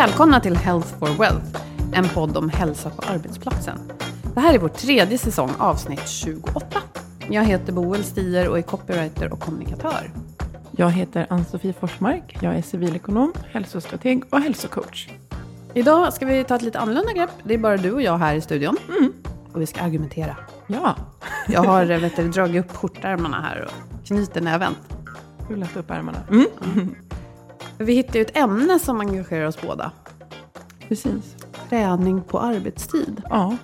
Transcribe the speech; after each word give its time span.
Välkomna 0.00 0.40
till 0.40 0.56
Health 0.56 0.98
for 0.98 1.08
Wealth, 1.18 1.62
en 1.92 2.08
podd 2.08 2.36
om 2.36 2.48
hälsa 2.48 2.90
på 2.90 3.02
arbetsplatsen. 3.12 3.78
Det 4.34 4.40
här 4.40 4.54
är 4.54 4.58
vår 4.58 4.68
tredje 4.68 5.18
säsong, 5.18 5.50
avsnitt 5.58 6.08
28. 6.08 6.62
Jag 7.28 7.44
heter 7.44 7.72
Boel 7.72 8.04
Stier 8.04 8.48
och 8.48 8.58
är 8.58 8.62
copywriter 8.62 9.32
och 9.32 9.40
kommunikatör. 9.40 10.10
Jag 10.70 10.90
heter 10.90 11.26
Ann-Sofie 11.30 11.72
Forsmark. 11.72 12.38
Jag 12.40 12.54
är 12.54 12.62
civilekonom, 12.62 13.32
hälsostrateg 13.52 14.22
och 14.30 14.40
hälsocoach. 14.40 15.08
Idag 15.74 16.12
ska 16.12 16.26
vi 16.26 16.44
ta 16.44 16.56
ett 16.56 16.62
lite 16.62 16.78
annorlunda 16.78 17.12
grepp. 17.12 17.30
Det 17.44 17.54
är 17.54 17.58
bara 17.58 17.76
du 17.76 17.92
och 17.92 18.02
jag 18.02 18.18
här 18.18 18.34
i 18.34 18.40
studion. 18.40 18.76
Mm. 18.98 19.12
Och 19.52 19.60
vi 19.60 19.66
ska 19.66 19.80
argumentera. 19.80 20.36
Ja, 20.66 20.96
Jag 21.48 21.62
har 21.62 21.84
vet 21.84 22.16
du, 22.16 22.28
dragit 22.28 22.64
upp 22.64 22.76
skjortärmarna 22.76 23.40
här 23.40 23.64
och 23.64 24.06
knyter 24.06 24.40
näven. 24.40 24.72
rullat 25.48 25.76
upp 25.76 25.90
ärmarna. 25.90 26.18
Mm. 26.30 26.46
Vi 27.80 27.92
hittar 27.94 28.14
ju 28.14 28.22
ett 28.22 28.36
ämne 28.36 28.78
som 28.78 29.00
engagerar 29.00 29.46
oss 29.46 29.60
båda. 29.62 29.92
Precis. 30.88 31.36
Träning 31.68 32.22
på 32.22 32.38
arbetstid. 32.40 33.22
Ja, 33.30 33.56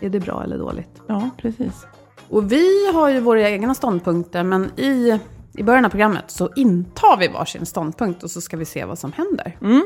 Är 0.00 0.10
det 0.10 0.20
bra 0.20 0.42
eller 0.44 0.58
dåligt? 0.58 1.02
ja, 1.06 1.30
precis. 1.38 1.86
Och 2.28 2.52
vi 2.52 2.92
har 2.92 3.08
ju 3.08 3.20
våra 3.20 3.48
egna 3.50 3.74
ståndpunkter, 3.74 4.42
men 4.42 4.80
i, 4.80 5.20
i 5.54 5.62
början 5.62 5.84
av 5.84 5.88
programmet 5.88 6.24
så 6.30 6.50
intar 6.56 7.18
vi 7.18 7.28
varsin 7.28 7.66
ståndpunkt 7.66 8.22
och 8.22 8.30
så 8.30 8.40
ska 8.40 8.56
vi 8.56 8.64
se 8.64 8.84
vad 8.84 8.98
som 8.98 9.12
händer. 9.12 9.56
Mm. 9.60 9.82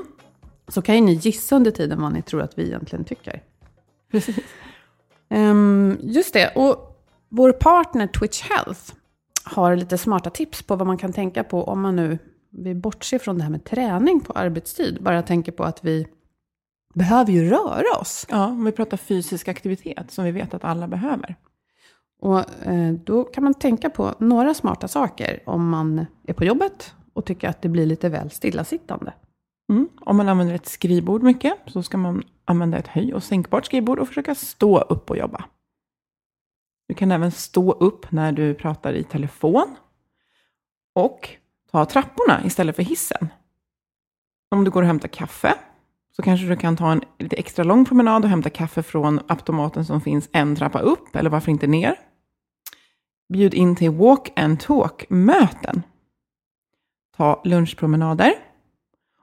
Så 0.68 0.82
kan 0.82 0.94
ju 0.94 1.00
ni 1.00 1.12
gissa 1.12 1.56
under 1.56 1.70
tiden 1.70 2.00
vad 2.02 2.12
ni 2.12 2.22
tror 2.22 2.42
att 2.42 2.58
vi 2.58 2.66
egentligen 2.66 3.04
tycker. 3.04 3.42
precis. 4.10 4.36
Ehm, 5.28 5.98
just 6.02 6.32
det, 6.32 6.48
och 6.54 7.02
vår 7.28 7.52
partner 7.52 8.06
Twitch 8.06 8.42
Health 8.42 8.80
har 9.44 9.76
lite 9.76 9.98
smarta 9.98 10.30
tips 10.30 10.62
på 10.62 10.76
vad 10.76 10.86
man 10.86 10.98
kan 10.98 11.12
tänka 11.12 11.44
på 11.44 11.64
om 11.64 11.80
man 11.80 11.96
nu 11.96 12.18
vi 12.58 12.74
bortser 12.74 13.18
från 13.18 13.38
det 13.38 13.44
här 13.44 13.50
med 13.50 13.64
träning 13.64 14.20
på 14.20 14.32
arbetstid. 14.32 15.02
Bara 15.02 15.22
tänker 15.22 15.52
på 15.52 15.64
att 15.64 15.84
vi 15.84 16.06
behöver 16.94 17.32
ju 17.32 17.50
röra 17.50 18.00
oss. 18.00 18.26
Ja, 18.30 18.46
om 18.46 18.64
vi 18.64 18.72
pratar 18.72 18.96
fysisk 18.96 19.48
aktivitet 19.48 20.10
som 20.10 20.24
vi 20.24 20.30
vet 20.30 20.54
att 20.54 20.64
alla 20.64 20.88
behöver. 20.88 21.36
Och 22.20 22.66
eh, 22.66 22.92
då 22.92 23.24
kan 23.24 23.44
man 23.44 23.54
tänka 23.54 23.90
på 23.90 24.14
några 24.18 24.54
smarta 24.54 24.88
saker 24.88 25.42
om 25.46 25.68
man 25.68 26.06
är 26.26 26.32
på 26.32 26.44
jobbet 26.44 26.94
och 27.12 27.24
tycker 27.24 27.48
att 27.48 27.62
det 27.62 27.68
blir 27.68 27.86
lite 27.86 28.08
väl 28.08 28.30
stillasittande. 28.30 29.12
Mm. 29.72 29.88
Om 30.00 30.16
man 30.16 30.28
använder 30.28 30.54
ett 30.54 30.66
skrivbord 30.66 31.22
mycket 31.22 31.54
så 31.66 31.82
ska 31.82 31.96
man 31.96 32.22
använda 32.44 32.78
ett 32.78 32.86
höj 32.86 33.14
och 33.14 33.22
sänkbart 33.22 33.66
skrivbord 33.66 33.98
och 33.98 34.08
försöka 34.08 34.34
stå 34.34 34.80
upp 34.80 35.10
och 35.10 35.16
jobba. 35.16 35.44
Du 36.88 36.94
kan 36.94 37.12
även 37.12 37.30
stå 37.30 37.72
upp 37.72 38.12
när 38.12 38.32
du 38.32 38.54
pratar 38.54 38.92
i 38.92 39.04
telefon 39.04 39.76
och 40.94 41.36
ta 41.70 41.84
trapporna 41.84 42.44
istället 42.44 42.76
för 42.76 42.82
hissen. 42.82 43.28
Om 44.50 44.64
du 44.64 44.70
går 44.70 44.82
och 44.82 44.86
hämtar 44.86 45.08
kaffe 45.08 45.54
så 46.16 46.22
kanske 46.22 46.46
du 46.46 46.56
kan 46.56 46.76
ta 46.76 46.92
en 46.92 47.02
lite 47.18 47.36
extra 47.36 47.64
lång 47.64 47.84
promenad 47.84 48.24
och 48.24 48.30
hämta 48.30 48.50
kaffe 48.50 48.82
från 48.82 49.20
automaten 49.28 49.84
som 49.84 50.00
finns 50.00 50.28
en 50.32 50.56
trappa 50.56 50.78
upp, 50.78 51.16
eller 51.16 51.30
varför 51.30 51.50
inte 51.50 51.66
ner. 51.66 51.96
Bjud 53.32 53.54
in 53.54 53.76
till 53.76 53.90
walk 53.90 54.32
and 54.36 54.60
talk-möten. 54.60 55.82
Ta 57.16 57.40
lunchpromenader. 57.44 58.32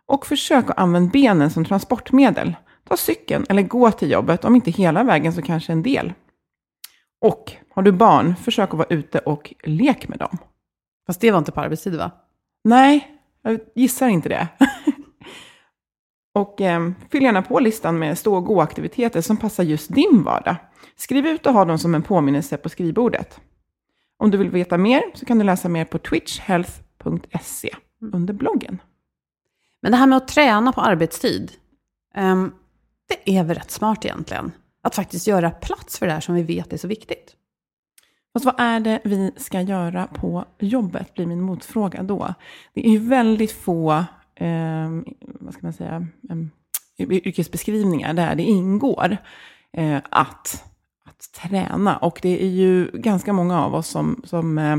Och 0.06 0.26
försök 0.26 0.70
att 0.70 0.78
använda 0.78 1.12
benen 1.12 1.52
som 1.52 1.66
transportmedel. 1.66 2.56
Ta 2.84 2.98
cykeln 2.98 3.46
eller 3.50 3.62
gå 3.62 3.92
till 3.92 4.12
jobbet, 4.12 4.46
om 4.46 4.56
inte 4.56 4.72
hela 4.72 5.04
vägen 5.04 5.34
så 5.34 5.42
kanske 5.42 5.72
en 5.72 5.84
del. 5.84 6.14
Och 7.22 7.52
har 7.70 7.84
du 7.84 7.92
barn, 7.92 8.36
försök 8.36 8.70
att 8.70 8.78
vara 8.78 8.88
ute 8.90 9.20
och 9.20 9.54
lek 9.64 10.08
med 10.08 10.20
dem. 10.20 10.38
Fast 11.08 11.22
det 11.22 11.32
var 11.32 11.40
inte 11.40 11.52
på 11.52 11.62
arbetstid 11.62 11.96
va? 11.96 12.12
Nej, 12.64 13.18
jag 13.42 13.60
gissar 13.76 14.08
inte 14.08 14.30
det. 14.30 14.48
och 16.34 16.62
eh, 16.62 16.92
fyll 17.12 17.24
gärna 17.24 17.42
på 17.42 17.60
listan 17.60 18.00
med 18.00 18.18
stå 18.18 18.36
och 18.36 18.46
gå-aktiviteter 18.46 19.22
som 19.22 19.38
passar 19.38 19.64
just 19.64 19.94
din 19.94 20.24
vardag. 20.24 20.56
Skriv 20.96 21.28
ut 21.28 21.46
och 21.46 21.54
ha 21.54 21.66
dem 21.66 21.80
som 21.80 21.96
en 21.96 22.04
påminnelse 22.04 22.58
på 22.58 22.70
skrivbordet. 22.70 23.40
Om 24.18 24.32
du 24.32 24.38
vill 24.38 24.50
veta 24.50 24.78
mer 24.78 25.02
så 25.14 25.26
kan 25.26 25.40
du 25.40 25.46
läsa 25.46 25.70
mer 25.70 25.86
på 25.86 25.98
twitchhealth.se 25.98 27.76
under 28.14 28.34
bloggen. 28.34 28.82
Men 29.82 29.92
det 29.92 29.98
här 29.98 30.08
med 30.08 30.18
att 30.18 30.28
träna 30.28 30.72
på 30.72 30.82
arbetstid, 30.82 31.52
ehm, 32.16 32.52
det 33.08 33.38
är 33.38 33.44
väl 33.44 33.58
rätt 33.58 33.72
smart 33.72 34.06
egentligen. 34.06 34.52
Att 34.84 34.96
faktiskt 34.96 35.28
göra 35.28 35.52
plats 35.52 36.00
för 36.00 36.08
det 36.08 36.14
här 36.14 36.20
som 36.20 36.36
vi 36.36 36.44
vet 36.44 36.74
är 36.74 36.78
så 36.78 36.88
viktigt. 36.88 37.36
Fast 38.34 38.46
vad 38.46 38.56
är 38.58 38.80
det 38.80 39.00
vi 39.04 39.32
ska 39.38 39.62
göra 39.62 40.08
på 40.08 40.46
jobbet, 40.60 41.14
blir 41.14 41.26
min 41.26 41.42
motfråga 41.42 42.04
då. 42.04 42.34
Det 42.74 42.88
är 42.88 42.92
ju 42.92 42.98
väldigt 42.98 43.52
få, 43.52 43.92
eh, 44.36 44.90
vad 45.20 45.54
ska 45.54 45.60
man 45.62 45.74
säga, 45.74 46.08
eh, 46.30 47.10
yrkesbeskrivningar 47.10 48.14
där 48.14 48.36
det 48.36 48.44
ingår 48.44 49.18
eh, 49.74 49.98
att, 50.10 50.64
att 51.06 51.32
träna. 51.42 51.98
Och 51.98 52.20
det 52.22 52.44
är 52.44 52.50
ju 52.50 52.92
ganska 52.94 53.34
många 53.34 53.66
av 53.66 53.76
oss 53.76 53.88
som, 53.88 54.22
som 54.26 54.58
eh, 54.58 54.78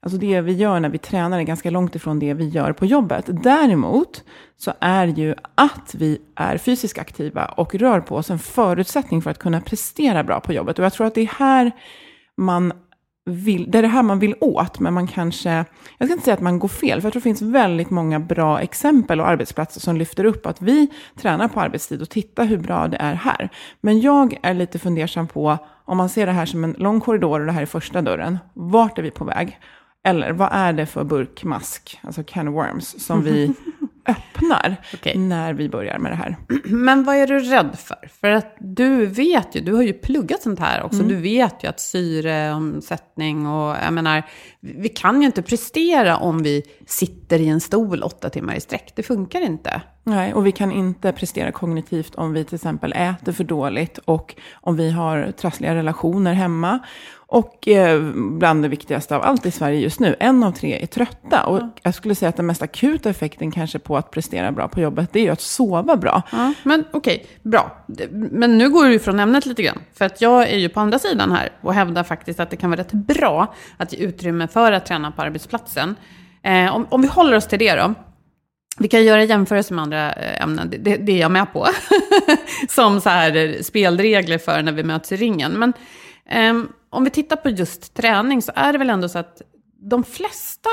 Alltså 0.00 0.18
det 0.18 0.40
vi 0.40 0.52
gör 0.52 0.80
när 0.80 0.88
vi 0.88 0.98
tränar 0.98 1.38
är 1.38 1.42
ganska 1.42 1.70
långt 1.70 1.94
ifrån 1.94 2.18
det 2.18 2.34
vi 2.34 2.48
gör 2.48 2.72
på 2.72 2.86
jobbet. 2.86 3.24
Däremot 3.28 4.24
så 4.56 4.72
är 4.80 5.06
ju 5.06 5.34
att 5.54 5.94
vi 5.94 6.18
är 6.36 6.58
fysiskt 6.58 6.98
aktiva 6.98 7.44
och 7.46 7.74
rör 7.74 8.00
på 8.00 8.16
oss 8.16 8.30
en 8.30 8.38
förutsättning 8.38 9.22
för 9.22 9.30
att 9.30 9.38
kunna 9.38 9.60
prestera 9.60 10.24
bra 10.24 10.40
på 10.40 10.52
jobbet. 10.52 10.78
Och 10.78 10.84
jag 10.84 10.92
tror 10.92 11.06
att 11.06 11.14
det 11.14 11.20
är 11.20 11.26
här 11.38 11.72
man 12.36 12.72
vill, 13.26 13.70
det 13.70 13.78
är 13.78 13.82
det 13.82 13.88
här 13.88 14.02
man 14.02 14.18
vill 14.18 14.34
åt, 14.40 14.80
men 14.80 14.94
man 14.94 15.06
kanske, 15.06 15.64
jag 15.98 16.08
ska 16.08 16.12
inte 16.12 16.24
säga 16.24 16.34
att 16.34 16.40
man 16.40 16.58
går 16.58 16.68
fel, 16.68 17.00
för 17.00 17.06
jag 17.06 17.12
tror 17.12 17.20
det 17.20 17.24
finns 17.24 17.42
väldigt 17.42 17.90
många 17.90 18.20
bra 18.20 18.60
exempel 18.60 19.20
och 19.20 19.28
arbetsplatser 19.28 19.80
som 19.80 19.96
lyfter 19.96 20.24
upp 20.24 20.46
att 20.46 20.62
vi 20.62 20.88
tränar 21.16 21.48
på 21.48 21.60
arbetstid 21.60 22.02
och 22.02 22.10
titta 22.10 22.42
hur 22.42 22.58
bra 22.58 22.88
det 22.88 22.96
är 22.96 23.14
här. 23.14 23.48
Men 23.80 24.00
jag 24.00 24.38
är 24.42 24.54
lite 24.54 24.78
fundersam 24.78 25.26
på, 25.26 25.58
om 25.84 25.96
man 25.96 26.08
ser 26.08 26.26
det 26.26 26.32
här 26.32 26.46
som 26.46 26.64
en 26.64 26.74
lång 26.78 27.00
korridor 27.00 27.40
och 27.40 27.46
det 27.46 27.52
här 27.52 27.62
är 27.62 27.66
första 27.66 28.02
dörren, 28.02 28.38
vart 28.54 28.98
är 28.98 29.02
vi 29.02 29.10
på 29.10 29.24
väg? 29.24 29.58
Eller 30.06 30.32
vad 30.32 30.48
är 30.52 30.72
det 30.72 30.86
för 30.86 31.04
burkmask, 31.04 32.00
alltså 32.02 32.24
can 32.26 32.52
worms, 32.52 33.04
som 33.06 33.22
vi 33.22 33.54
öppnar 34.06 34.76
Okej. 34.94 35.18
när 35.18 35.52
vi 35.52 35.68
börjar 35.68 35.98
med 35.98 36.12
det 36.12 36.16
här? 36.16 36.36
Men 36.64 37.04
vad 37.04 37.16
är 37.16 37.26
du 37.26 37.38
rädd 37.40 37.78
för? 37.78 38.08
För 38.20 38.30
att 38.30 38.56
du 38.60 39.06
vet 39.06 39.56
ju, 39.56 39.60
du 39.60 39.72
har 39.72 39.82
ju 39.82 39.92
pluggat 39.92 40.42
sånt 40.42 40.60
här 40.60 40.82
också. 40.82 41.02
Du 41.02 41.16
vet 41.16 41.64
ju 41.64 41.68
att 41.68 41.80
syreomsättning 41.80 43.46
och 43.46 43.76
jag 43.84 43.92
menar, 43.92 44.22
vi 44.64 44.88
kan 44.88 45.20
ju 45.20 45.26
inte 45.26 45.42
prestera 45.42 46.16
om 46.16 46.42
vi 46.42 46.62
sitter 46.86 47.40
i 47.40 47.48
en 47.48 47.60
stol 47.60 48.02
åtta 48.02 48.30
timmar 48.30 48.54
i 48.54 48.60
sträck. 48.60 48.92
Det 48.96 49.02
funkar 49.02 49.40
inte. 49.40 49.82
Nej, 50.04 50.34
och 50.34 50.46
vi 50.46 50.52
kan 50.52 50.72
inte 50.72 51.12
prestera 51.12 51.52
kognitivt 51.52 52.14
om 52.14 52.32
vi 52.32 52.44
till 52.44 52.54
exempel 52.54 52.92
äter 52.92 53.32
för 53.32 53.44
dåligt 53.44 53.98
och 53.98 54.34
om 54.54 54.76
vi 54.76 54.90
har 54.90 55.32
trassliga 55.32 55.74
relationer 55.74 56.34
hemma. 56.34 56.80
Och 57.26 57.68
eh, 57.68 58.02
bland 58.14 58.62
det 58.62 58.68
viktigaste 58.68 59.16
av 59.16 59.22
allt 59.22 59.46
i 59.46 59.50
Sverige 59.50 59.80
just 59.80 60.00
nu, 60.00 60.16
en 60.20 60.44
av 60.44 60.52
tre 60.52 60.82
är 60.82 60.86
trötta. 60.86 61.46
Och 61.46 61.62
jag 61.82 61.94
skulle 61.94 62.14
säga 62.14 62.28
att 62.28 62.36
den 62.36 62.46
mest 62.46 62.62
akuta 62.62 63.10
effekten 63.10 63.50
kanske 63.50 63.78
på 63.78 63.96
att 63.96 64.10
prestera 64.10 64.52
bra 64.52 64.68
på 64.68 64.80
jobbet, 64.80 65.12
det 65.12 65.18
är 65.18 65.22
ju 65.22 65.30
att 65.30 65.40
sova 65.40 65.96
bra. 65.96 66.22
Ja, 66.32 66.52
men 66.62 66.84
okej, 66.92 67.26
bra. 67.42 67.84
Men 68.10 68.58
nu 68.58 68.70
går 68.70 68.84
du 68.84 68.94
ifrån 68.94 69.20
ämnet 69.20 69.46
lite 69.46 69.62
grann. 69.62 69.78
För 69.94 70.04
att 70.04 70.20
jag 70.20 70.50
är 70.50 70.56
ju 70.56 70.68
på 70.68 70.80
andra 70.80 70.98
sidan 70.98 71.32
här 71.32 71.52
och 71.60 71.74
hävdar 71.74 72.02
faktiskt 72.02 72.40
att 72.40 72.50
det 72.50 72.56
kan 72.56 72.70
vara 72.70 72.80
rätt 72.80 72.92
bra 72.92 73.54
att 73.76 73.92
ge 73.92 73.98
utrymme 73.98 74.48
för 74.54 74.72
att 74.72 74.86
träna 74.86 75.10
på 75.10 75.22
arbetsplatsen. 75.22 75.96
Eh, 76.42 76.74
om, 76.74 76.86
om 76.90 77.02
vi 77.02 77.08
håller 77.08 77.36
oss 77.36 77.46
till 77.46 77.58
det 77.58 77.74
då. 77.74 77.94
Vi 78.78 78.88
kan 78.88 79.04
göra 79.04 79.24
jämförelser 79.24 79.74
med 79.74 79.82
andra 79.82 80.12
eh, 80.12 80.42
ämnen, 80.42 80.70
det, 80.70 80.96
det, 80.96 81.12
är 81.12 81.20
jag 81.20 81.30
med 81.30 81.52
på. 81.52 81.66
Som 82.68 83.00
så 83.00 83.08
här 83.08 83.36
eh, 83.36 83.60
spelregler 83.62 84.38
för 84.38 84.62
när 84.62 84.72
vi 84.72 84.84
möts 84.84 85.12
i 85.12 85.16
ringen. 85.16 85.52
Men 85.52 85.72
eh, 86.28 86.70
om 86.90 87.04
vi 87.04 87.10
tittar 87.10 87.36
på 87.36 87.50
just 87.50 87.94
träning 87.94 88.42
så 88.42 88.52
är 88.54 88.72
det 88.72 88.78
väl 88.78 88.90
ändå 88.90 89.08
så 89.08 89.18
att 89.18 89.42
de 89.90 90.04
flesta, 90.04 90.70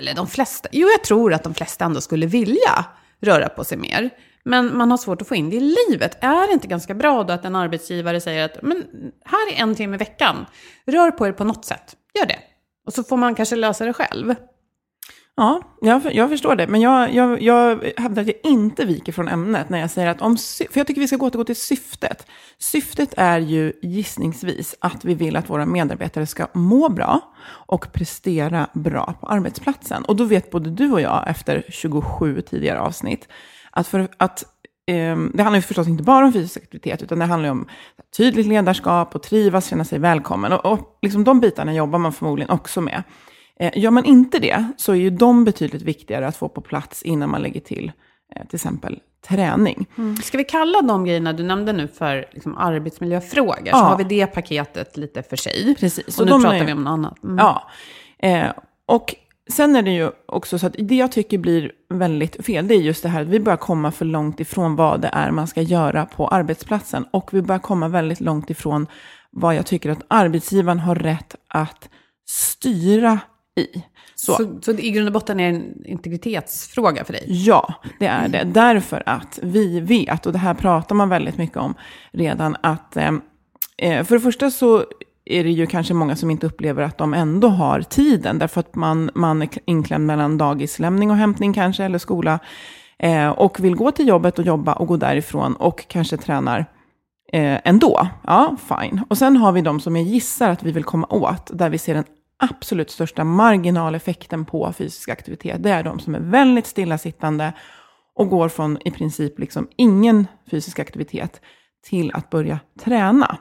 eller 0.00 0.14
de 0.14 0.26
flesta, 0.26 0.68
jo 0.72 0.88
jag 0.88 1.04
tror 1.04 1.34
att 1.34 1.44
de 1.44 1.54
flesta 1.54 1.84
ändå 1.84 2.00
skulle 2.00 2.26
vilja 2.26 2.84
röra 3.20 3.48
på 3.48 3.64
sig 3.64 3.78
mer. 3.78 4.10
Men 4.44 4.76
man 4.76 4.90
har 4.90 4.98
svårt 4.98 5.22
att 5.22 5.28
få 5.28 5.34
in 5.34 5.50
det 5.50 5.56
i 5.56 5.74
livet. 5.88 6.18
Är 6.20 6.46
det 6.46 6.52
inte 6.52 6.68
ganska 6.68 6.94
bra 6.94 7.24
då 7.24 7.32
att 7.32 7.44
en 7.44 7.56
arbetsgivare 7.56 8.20
säger 8.20 8.44
att 8.44 8.62
men 8.62 8.84
här 9.24 9.52
är 9.52 9.62
en 9.62 9.74
timme 9.74 9.94
i 9.94 9.98
veckan, 9.98 10.46
rör 10.86 11.10
på 11.10 11.26
er 11.26 11.32
på 11.32 11.44
något 11.44 11.64
sätt, 11.64 11.96
gör 12.14 12.26
det. 12.26 12.38
Och 12.88 12.94
så 12.94 13.04
får 13.04 13.16
man 13.16 13.34
kanske 13.34 13.56
lösa 13.56 13.84
det 13.84 13.92
själv. 13.92 14.34
Ja, 15.36 15.62
jag, 15.80 16.14
jag 16.14 16.28
förstår 16.28 16.56
det. 16.56 16.66
Men 16.66 16.80
jag, 16.80 17.14
jag, 17.14 17.42
jag 17.42 17.92
hävdar 17.96 18.22
att 18.22 18.28
jag 18.28 18.36
inte 18.42 18.84
viker 18.84 19.12
från 19.12 19.28
ämnet 19.28 19.68
när 19.68 19.78
jag 19.78 19.90
säger 19.90 20.08
att 20.08 20.22
om... 20.22 20.36
För 20.70 20.80
jag 20.80 20.86
tycker 20.86 21.00
vi 21.00 21.08
ska 21.08 21.16
återgå 21.16 21.44
till 21.44 21.56
syftet. 21.56 22.26
Syftet 22.58 23.14
är 23.16 23.38
ju 23.38 23.72
gissningsvis 23.82 24.74
att 24.80 25.04
vi 25.04 25.14
vill 25.14 25.36
att 25.36 25.50
våra 25.50 25.66
medarbetare 25.66 26.26
ska 26.26 26.46
må 26.52 26.88
bra 26.88 27.20
och 27.48 27.92
prestera 27.92 28.68
bra 28.72 29.14
på 29.20 29.26
arbetsplatsen. 29.26 30.04
Och 30.04 30.16
då 30.16 30.24
vet 30.24 30.50
både 30.50 30.70
du 30.70 30.92
och 30.92 31.00
jag, 31.00 31.24
efter 31.28 31.64
27 31.68 32.40
tidigare 32.40 32.80
avsnitt, 32.80 33.28
att 33.70 33.86
för 33.86 34.08
att 34.16 34.44
det 34.92 35.42
handlar 35.42 35.54
ju 35.56 35.62
förstås 35.62 35.88
inte 35.88 36.02
bara 36.02 36.24
om 36.26 36.32
fysisk 36.32 36.56
aktivitet, 36.56 37.02
utan 37.02 37.18
det 37.18 37.24
handlar 37.24 37.50
om 37.50 37.66
tydligt 38.16 38.46
ledarskap 38.46 39.14
och 39.14 39.22
trivas, 39.22 39.66
känna 39.68 39.84
sig 39.84 39.98
välkommen. 39.98 40.52
Och, 40.52 40.66
och 40.72 40.98
liksom 41.02 41.24
de 41.24 41.40
bitarna 41.40 41.74
jobbar 41.74 41.98
man 41.98 42.12
förmodligen 42.12 42.50
också 42.50 42.80
med. 42.80 43.02
Eh, 43.60 43.78
Gör 43.78 43.90
man 43.90 44.04
inte 44.04 44.38
det 44.38 44.64
så 44.76 44.92
är 44.92 44.96
ju 44.96 45.10
de 45.10 45.44
betydligt 45.44 45.82
viktigare 45.82 46.26
att 46.26 46.36
få 46.36 46.48
på 46.48 46.60
plats 46.60 47.02
innan 47.02 47.30
man 47.30 47.42
lägger 47.42 47.60
till 47.60 47.92
eh, 48.36 48.46
till 48.46 48.56
exempel 48.56 48.98
träning. 49.28 49.86
Ska 50.22 50.38
vi 50.38 50.44
kalla 50.44 50.82
de 50.82 51.04
grejerna 51.04 51.32
du 51.32 51.42
nämnde 51.42 51.72
nu 51.72 51.88
för 51.88 52.26
liksom 52.32 52.56
arbetsmiljöfrågor? 52.58 53.56
Så 53.64 53.68
Ja. 53.70 53.76
har 53.76 53.98
vi 53.98 54.04
det 54.04 54.26
paketet 54.26 54.96
lite 54.96 55.22
för 55.22 55.36
sig. 55.36 55.74
Precis. 55.80 56.18
Och 56.20 56.26
nu 56.26 56.30
de 56.32 56.42
pratar 56.42 56.56
är- 56.58 56.64
vi 56.66 56.72
om 56.72 56.84
något 56.84 56.90
annat. 56.92 57.24
Mm. 57.24 57.36
Ja. 57.38 57.70
Eh, 58.18 58.46
och 58.86 59.14
sen 59.48 59.76
är 59.76 59.82
det 59.82 59.90
ju 59.90 60.10
också 60.26 60.58
så 60.58 60.66
att 60.66 60.74
det 60.78 60.94
jag 60.94 61.12
tycker 61.12 61.38
blir 61.38 61.72
väldigt 61.94 62.46
fel, 62.46 62.68
det 62.68 62.74
är 62.74 62.80
just 62.80 63.02
det 63.02 63.08
här 63.08 63.22
att 63.22 63.28
vi 63.28 63.40
börjar 63.40 63.56
komma 63.56 63.90
för 63.90 64.04
långt 64.04 64.40
ifrån 64.40 64.76
vad 64.76 65.00
det 65.00 65.10
är 65.12 65.30
man 65.30 65.46
ska 65.46 65.62
göra 65.62 66.06
på 66.06 66.28
arbetsplatsen. 66.28 67.04
Och 67.10 67.34
vi 67.34 67.42
börjar 67.42 67.58
komma 67.58 67.88
väldigt 67.88 68.20
långt 68.20 68.50
ifrån 68.50 68.86
vad 69.30 69.54
jag 69.54 69.66
tycker 69.66 69.90
att 69.90 70.02
arbetsgivaren 70.08 70.78
har 70.78 70.94
rätt 70.94 71.36
att 71.48 71.88
styra 72.26 73.20
i. 73.56 73.82
Så. 74.14 74.32
Så, 74.32 74.58
så 74.62 74.72
det 74.72 74.86
i 74.86 74.90
grund 74.90 75.08
och 75.08 75.12
botten 75.12 75.40
är 75.40 75.48
en 75.48 75.86
integritetsfråga 75.86 77.04
för 77.04 77.12
dig? 77.12 77.24
Ja, 77.26 77.74
det 77.98 78.06
är 78.06 78.28
det. 78.28 78.44
Därför 78.44 79.02
att 79.06 79.38
vi 79.42 79.80
vet, 79.80 80.26
och 80.26 80.32
det 80.32 80.38
här 80.38 80.54
pratar 80.54 80.94
man 80.94 81.08
väldigt 81.08 81.38
mycket 81.38 81.56
om 81.56 81.74
redan, 82.12 82.56
att 82.60 82.96
eh, 82.96 83.12
eh, 83.78 84.04
för 84.04 84.14
det 84.14 84.20
första 84.20 84.50
så 84.50 84.84
är 85.28 85.44
det 85.44 85.50
ju 85.50 85.66
kanske 85.66 85.94
många 85.94 86.16
som 86.16 86.30
inte 86.30 86.46
upplever 86.46 86.82
att 86.82 86.98
de 86.98 87.14
ändå 87.14 87.48
har 87.48 87.82
tiden, 87.82 88.38
därför 88.38 88.60
att 88.60 88.74
man, 88.74 89.10
man 89.14 89.42
är 89.42 89.48
inklämd 89.64 90.06
mellan 90.06 90.38
dagislämning 90.38 91.10
och 91.10 91.16
hämtning 91.16 91.52
kanske, 91.52 91.84
eller 91.84 91.98
skola, 91.98 92.38
eh, 92.98 93.28
och 93.28 93.60
vill 93.60 93.76
gå 93.76 93.90
till 93.90 94.08
jobbet 94.08 94.38
och 94.38 94.44
jobba 94.44 94.72
och 94.72 94.86
gå 94.86 94.96
därifrån 94.96 95.54
och 95.54 95.88
kanske 95.88 96.16
tränar 96.16 96.58
eh, 97.32 97.58
ändå. 97.64 98.08
Ja, 98.26 98.56
fine. 98.68 99.04
Och 99.08 99.18
sen 99.18 99.36
har 99.36 99.52
vi 99.52 99.60
de 99.60 99.80
som 99.80 99.96
jag 99.96 100.04
gissar 100.04 100.50
att 100.50 100.62
vi 100.62 100.72
vill 100.72 100.84
komma 100.84 101.06
åt, 101.06 101.50
där 101.58 101.70
vi 101.70 101.78
ser 101.78 101.94
den 101.94 102.04
absolut 102.38 102.90
största 102.90 103.24
marginaleffekten 103.24 104.44
på 104.44 104.72
fysisk 104.72 105.08
aktivitet. 105.08 105.62
Det 105.62 105.70
är 105.70 105.82
de 105.82 105.98
som 105.98 106.14
är 106.14 106.20
väldigt 106.20 106.66
stillasittande 106.66 107.52
och 108.14 108.28
går 108.28 108.48
från 108.48 108.78
i 108.84 108.90
princip 108.90 109.38
liksom 109.38 109.68
ingen 109.76 110.26
fysisk 110.50 110.78
aktivitet 110.78 111.40
till 111.88 112.12
att 112.14 112.30
börja 112.30 112.58
träna. 112.80 113.38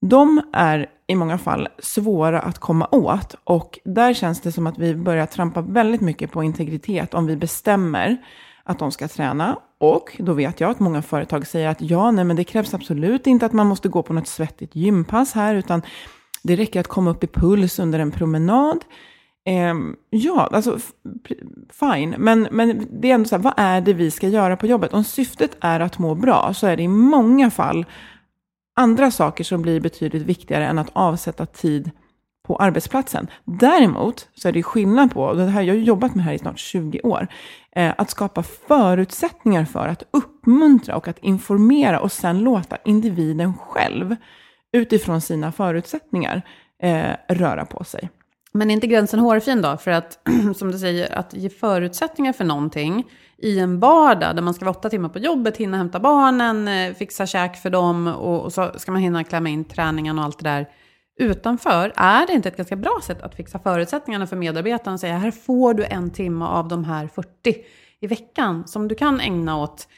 De 0.00 0.40
är 0.52 0.86
i 1.10 1.14
många 1.14 1.38
fall 1.38 1.68
svåra 1.78 2.40
att 2.40 2.58
komma 2.58 2.88
åt 2.90 3.34
och 3.44 3.78
där 3.84 4.14
känns 4.14 4.40
det 4.40 4.52
som 4.52 4.66
att 4.66 4.78
vi 4.78 4.94
börjar 4.94 5.26
trampa 5.26 5.60
väldigt 5.60 6.00
mycket 6.00 6.32
på 6.32 6.42
integritet 6.42 7.14
om 7.14 7.26
vi 7.26 7.36
bestämmer 7.36 8.16
att 8.64 8.78
de 8.78 8.92
ska 8.92 9.08
träna. 9.08 9.58
Och 9.78 10.16
då 10.18 10.32
vet 10.32 10.60
jag 10.60 10.70
att 10.70 10.80
många 10.80 11.02
företag 11.02 11.46
säger 11.46 11.68
att 11.68 11.80
ja, 11.80 12.10
nej, 12.10 12.24
men 12.24 12.36
det 12.36 12.44
krävs 12.44 12.74
absolut 12.74 13.26
inte 13.26 13.46
att 13.46 13.52
man 13.52 13.66
måste 13.66 13.88
gå 13.88 14.02
på 14.02 14.12
något 14.12 14.26
svettigt 14.26 14.76
gympass 14.76 15.32
här, 15.32 15.54
utan 15.54 15.82
det 16.42 16.56
räcker 16.56 16.80
att 16.80 16.86
komma 16.86 17.10
upp 17.10 17.24
i 17.24 17.26
puls 17.26 17.78
under 17.78 17.98
en 17.98 18.10
promenad. 18.10 18.84
Eh, 19.46 19.74
ja, 20.10 20.48
alltså 20.52 20.78
fine, 21.72 22.14
men, 22.18 22.48
men 22.50 22.86
det 22.90 23.10
är 23.10 23.14
ändå 23.14 23.28
så 23.28 23.36
här, 23.36 23.42
vad 23.42 23.54
är 23.56 23.80
det 23.80 23.92
vi 23.92 24.10
ska 24.10 24.28
göra 24.28 24.56
på 24.56 24.66
jobbet? 24.66 24.94
Om 24.94 25.04
syftet 25.04 25.56
är 25.60 25.80
att 25.80 25.98
må 25.98 26.14
bra 26.14 26.54
så 26.54 26.66
är 26.66 26.76
det 26.76 26.82
i 26.82 26.88
många 26.88 27.50
fall 27.50 27.86
andra 28.80 29.10
saker 29.10 29.44
som 29.44 29.62
blir 29.62 29.80
betydligt 29.80 30.22
viktigare 30.22 30.66
än 30.66 30.78
att 30.78 30.90
avsätta 30.92 31.46
tid 31.46 31.90
på 32.46 32.56
arbetsplatsen. 32.56 33.26
Däremot 33.44 34.28
så 34.34 34.48
är 34.48 34.52
det 34.52 34.62
skillnad 34.62 35.12
på, 35.12 35.22
och 35.24 35.36
det 35.36 35.46
här, 35.46 35.62
jag 35.62 35.74
har 35.74 35.78
jobbat 35.80 36.14
med 36.14 36.24
det 36.24 36.28
här 36.28 36.34
i 36.34 36.38
snart 36.38 36.58
20 36.58 37.00
år, 37.00 37.28
eh, 37.76 37.94
att 37.98 38.10
skapa 38.10 38.42
förutsättningar 38.42 39.64
för 39.64 39.88
att 39.88 40.02
uppmuntra 40.10 40.96
och 40.96 41.08
att 41.08 41.18
informera 41.18 42.00
och 42.00 42.12
sen 42.12 42.38
låta 42.38 42.76
individen 42.84 43.54
själv 43.54 44.16
utifrån 44.72 45.20
sina 45.20 45.52
förutsättningar 45.52 46.42
eh, 46.82 47.12
röra 47.28 47.64
på 47.64 47.84
sig. 47.84 48.10
Men 48.52 48.70
är 48.70 48.74
inte 48.74 48.86
gränsen 48.86 49.20
hårfin 49.20 49.62
då? 49.62 49.76
För 49.76 49.90
att, 49.90 50.18
som 50.56 50.72
du 50.72 50.78
säger, 50.78 51.18
att 51.18 51.34
ge 51.34 51.48
förutsättningar 51.48 52.32
för 52.32 52.44
någonting 52.44 53.04
i 53.38 53.58
en 53.58 53.80
vardag 53.80 54.36
där 54.36 54.42
man 54.42 54.54
ska 54.54 54.64
vara 54.64 54.76
åtta 54.76 54.90
timmar 54.90 55.08
på 55.08 55.18
jobbet, 55.18 55.56
hinna 55.56 55.76
hämta 55.76 56.00
barnen, 56.00 56.68
eh, 56.68 56.94
fixa 56.94 57.26
käk 57.26 57.56
för 57.56 57.70
dem 57.70 58.06
och, 58.06 58.44
och 58.44 58.52
så 58.52 58.70
ska 58.76 58.92
man 58.92 59.00
hinna 59.00 59.24
klämma 59.24 59.48
in 59.48 59.64
träningen 59.64 60.18
och 60.18 60.24
allt 60.24 60.38
det 60.38 60.48
där 60.48 60.68
utanför. 61.20 61.92
Är 61.96 62.26
det 62.26 62.32
inte 62.32 62.48
ett 62.48 62.56
ganska 62.56 62.76
bra 62.76 63.00
sätt 63.02 63.22
att 63.22 63.34
fixa 63.34 63.58
förutsättningarna 63.58 64.26
för 64.26 64.36
medarbetarna 64.36 64.94
och 64.94 65.00
säga 65.00 65.18
här 65.18 65.30
får 65.30 65.74
du 65.74 65.84
en 65.84 66.10
timme 66.10 66.44
av 66.44 66.68
de 66.68 66.84
här 66.84 67.06
40 67.06 67.28
i 68.00 68.06
veckan 68.06 68.66
som 68.66 68.88
du 68.88 68.94
kan 68.94 69.20
ägna 69.20 69.58
åt 69.58 69.88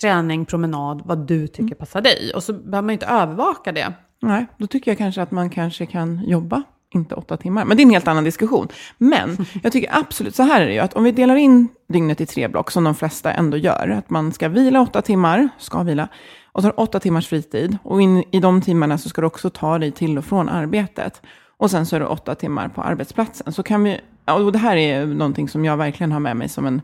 träning, 0.00 0.44
promenad, 0.44 1.02
vad 1.04 1.26
du 1.26 1.46
tycker 1.46 1.74
passar 1.74 2.00
dig. 2.00 2.32
Och 2.34 2.42
så 2.42 2.52
behöver 2.52 2.82
man 2.82 2.90
inte 2.90 3.06
övervaka 3.06 3.72
det. 3.72 3.92
Nej, 4.22 4.46
då 4.58 4.66
tycker 4.66 4.90
jag 4.90 4.98
kanske 4.98 5.22
att 5.22 5.30
man 5.30 5.50
kanske 5.50 5.86
kan 5.86 6.24
jobba, 6.24 6.62
inte 6.94 7.14
åtta 7.14 7.36
timmar. 7.36 7.64
Men 7.64 7.76
det 7.76 7.82
är 7.82 7.84
en 7.84 7.90
helt 7.90 8.08
annan 8.08 8.24
diskussion. 8.24 8.68
Men 8.98 9.46
jag 9.62 9.72
tycker 9.72 9.90
absolut, 9.92 10.34
så 10.34 10.42
här 10.42 10.60
är 10.60 10.66
det 10.66 10.72
ju, 10.72 10.78
att 10.78 10.94
om 10.94 11.04
vi 11.04 11.12
delar 11.12 11.36
in 11.36 11.68
dygnet 11.88 12.20
i 12.20 12.26
tre 12.26 12.48
block, 12.48 12.70
som 12.70 12.84
de 12.84 12.94
flesta 12.94 13.32
ändå 13.32 13.56
gör, 13.56 13.88
att 13.88 14.10
man 14.10 14.32
ska 14.32 14.48
vila 14.48 14.80
åtta 14.80 15.02
timmar, 15.02 15.48
ska 15.58 15.82
vila, 15.82 16.08
och 16.52 16.62
så 16.62 16.68
har 16.68 16.80
åtta 16.80 17.00
timmars 17.00 17.28
fritid. 17.28 17.78
Och 17.82 18.02
in, 18.02 18.24
i 18.30 18.40
de 18.40 18.60
timmarna 18.60 18.98
så 18.98 19.08
ska 19.08 19.20
du 19.20 19.26
också 19.26 19.50
ta 19.50 19.78
dig 19.78 19.92
till 19.92 20.18
och 20.18 20.24
från 20.24 20.48
arbetet. 20.48 21.22
Och 21.56 21.70
sen 21.70 21.86
så 21.86 21.96
är 21.96 22.00
det 22.00 22.06
åtta 22.06 22.34
timmar 22.34 22.68
på 22.68 22.82
arbetsplatsen. 22.82 23.52
Så 23.52 23.62
kan 23.62 23.84
vi, 23.84 24.00
och 24.24 24.52
det 24.52 24.58
här 24.58 24.76
är 24.76 25.06
någonting 25.06 25.48
som 25.48 25.64
jag 25.64 25.76
verkligen 25.76 26.12
har 26.12 26.20
med 26.20 26.36
mig 26.36 26.48
som 26.48 26.66
en 26.66 26.82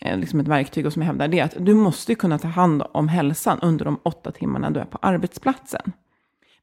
eh, 0.00 0.18
liksom 0.18 0.40
ett 0.40 0.48
verktyg 0.48 0.86
och 0.86 0.92
som 0.92 1.02
jag 1.02 1.06
hävdar, 1.06 1.28
det 1.28 1.38
är 1.38 1.44
att 1.44 1.54
du 1.58 1.74
måste 1.74 2.14
kunna 2.14 2.38
ta 2.38 2.48
hand 2.48 2.82
om 2.92 3.08
hälsan 3.08 3.58
under 3.62 3.84
de 3.84 4.00
åtta 4.02 4.32
timmarna 4.32 4.70
du 4.70 4.80
är 4.80 4.84
på 4.84 4.98
arbetsplatsen. 5.02 5.92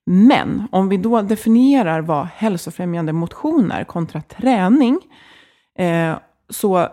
Men 0.06 0.68
om 0.72 0.90
vi 0.90 0.98
då 0.98 1.22
definierar 1.22 2.02
vad 2.02 2.26
hälsofrämjande 2.26 3.14
motion 3.14 3.72
är 3.72 3.84
kontra 3.84 4.22
träning, 4.22 5.00
eh, 5.78 6.18
så 6.50 6.90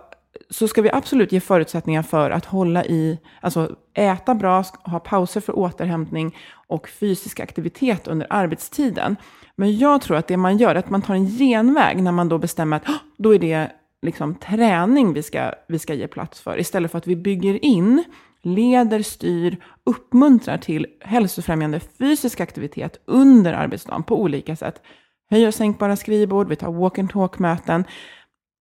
så 0.51 0.69
ska 0.69 0.83
vi 0.83 0.91
absolut 0.91 1.33
ge 1.33 1.41
förutsättningar 1.41 2.03
för 2.03 2.31
att 2.31 2.45
hålla 2.45 2.85
i, 2.85 3.19
alltså 3.41 3.77
äta 3.95 4.35
bra, 4.35 4.65
ha 4.85 5.01
pauser 5.01 5.41
för 5.41 5.59
återhämtning 5.59 6.37
och 6.67 6.89
fysisk 6.89 7.41
aktivitet 7.41 8.09
under 8.09 8.27
arbetstiden. 8.31 9.17
Men 9.57 9.79
jag 9.79 10.03
tror 10.03 10.17
att 10.17 10.29
det 10.29 10.37
man 10.37 10.57
gör 10.57 10.71
är 10.75 10.79
att 10.79 10.91
man 10.91 11.03
tar 11.03 11.15
en 11.15 11.27
genväg 11.27 12.03
när 12.03 12.13
man 12.13 12.29
då 12.29 12.39
bestämmer 12.39 12.77
att 12.77 12.87
då 13.17 13.35
är 13.35 13.39
det 13.39 13.73
liksom 14.03 14.35
träning 14.35 15.13
vi 15.13 15.23
ska, 15.23 15.53
vi 15.69 15.79
ska 15.79 15.95
ge 15.95 16.07
plats 16.07 16.41
för. 16.41 16.61
Istället 16.61 16.91
för 16.91 16.99
att 16.99 17.07
vi 17.07 17.17
bygger 17.17 17.65
in, 17.65 18.05
leder, 18.45 19.03
styr, 19.03 19.57
uppmuntrar 19.87 20.59
till 20.59 20.87
hälsofrämjande 21.01 21.81
fysisk 21.81 22.41
aktivitet 22.41 23.03
under 23.07 23.53
arbetsdagen 23.53 24.03
på 24.03 24.21
olika 24.21 24.57
sätt. 24.57 24.83
Höj 25.31 25.47
och 25.47 25.55
sänkbara 25.55 25.97
skrivbord, 25.97 26.49
vi 26.49 26.57
tar 26.57 26.73
walk 26.73 26.99
and 26.99 27.11
talk-möten. 27.11 27.85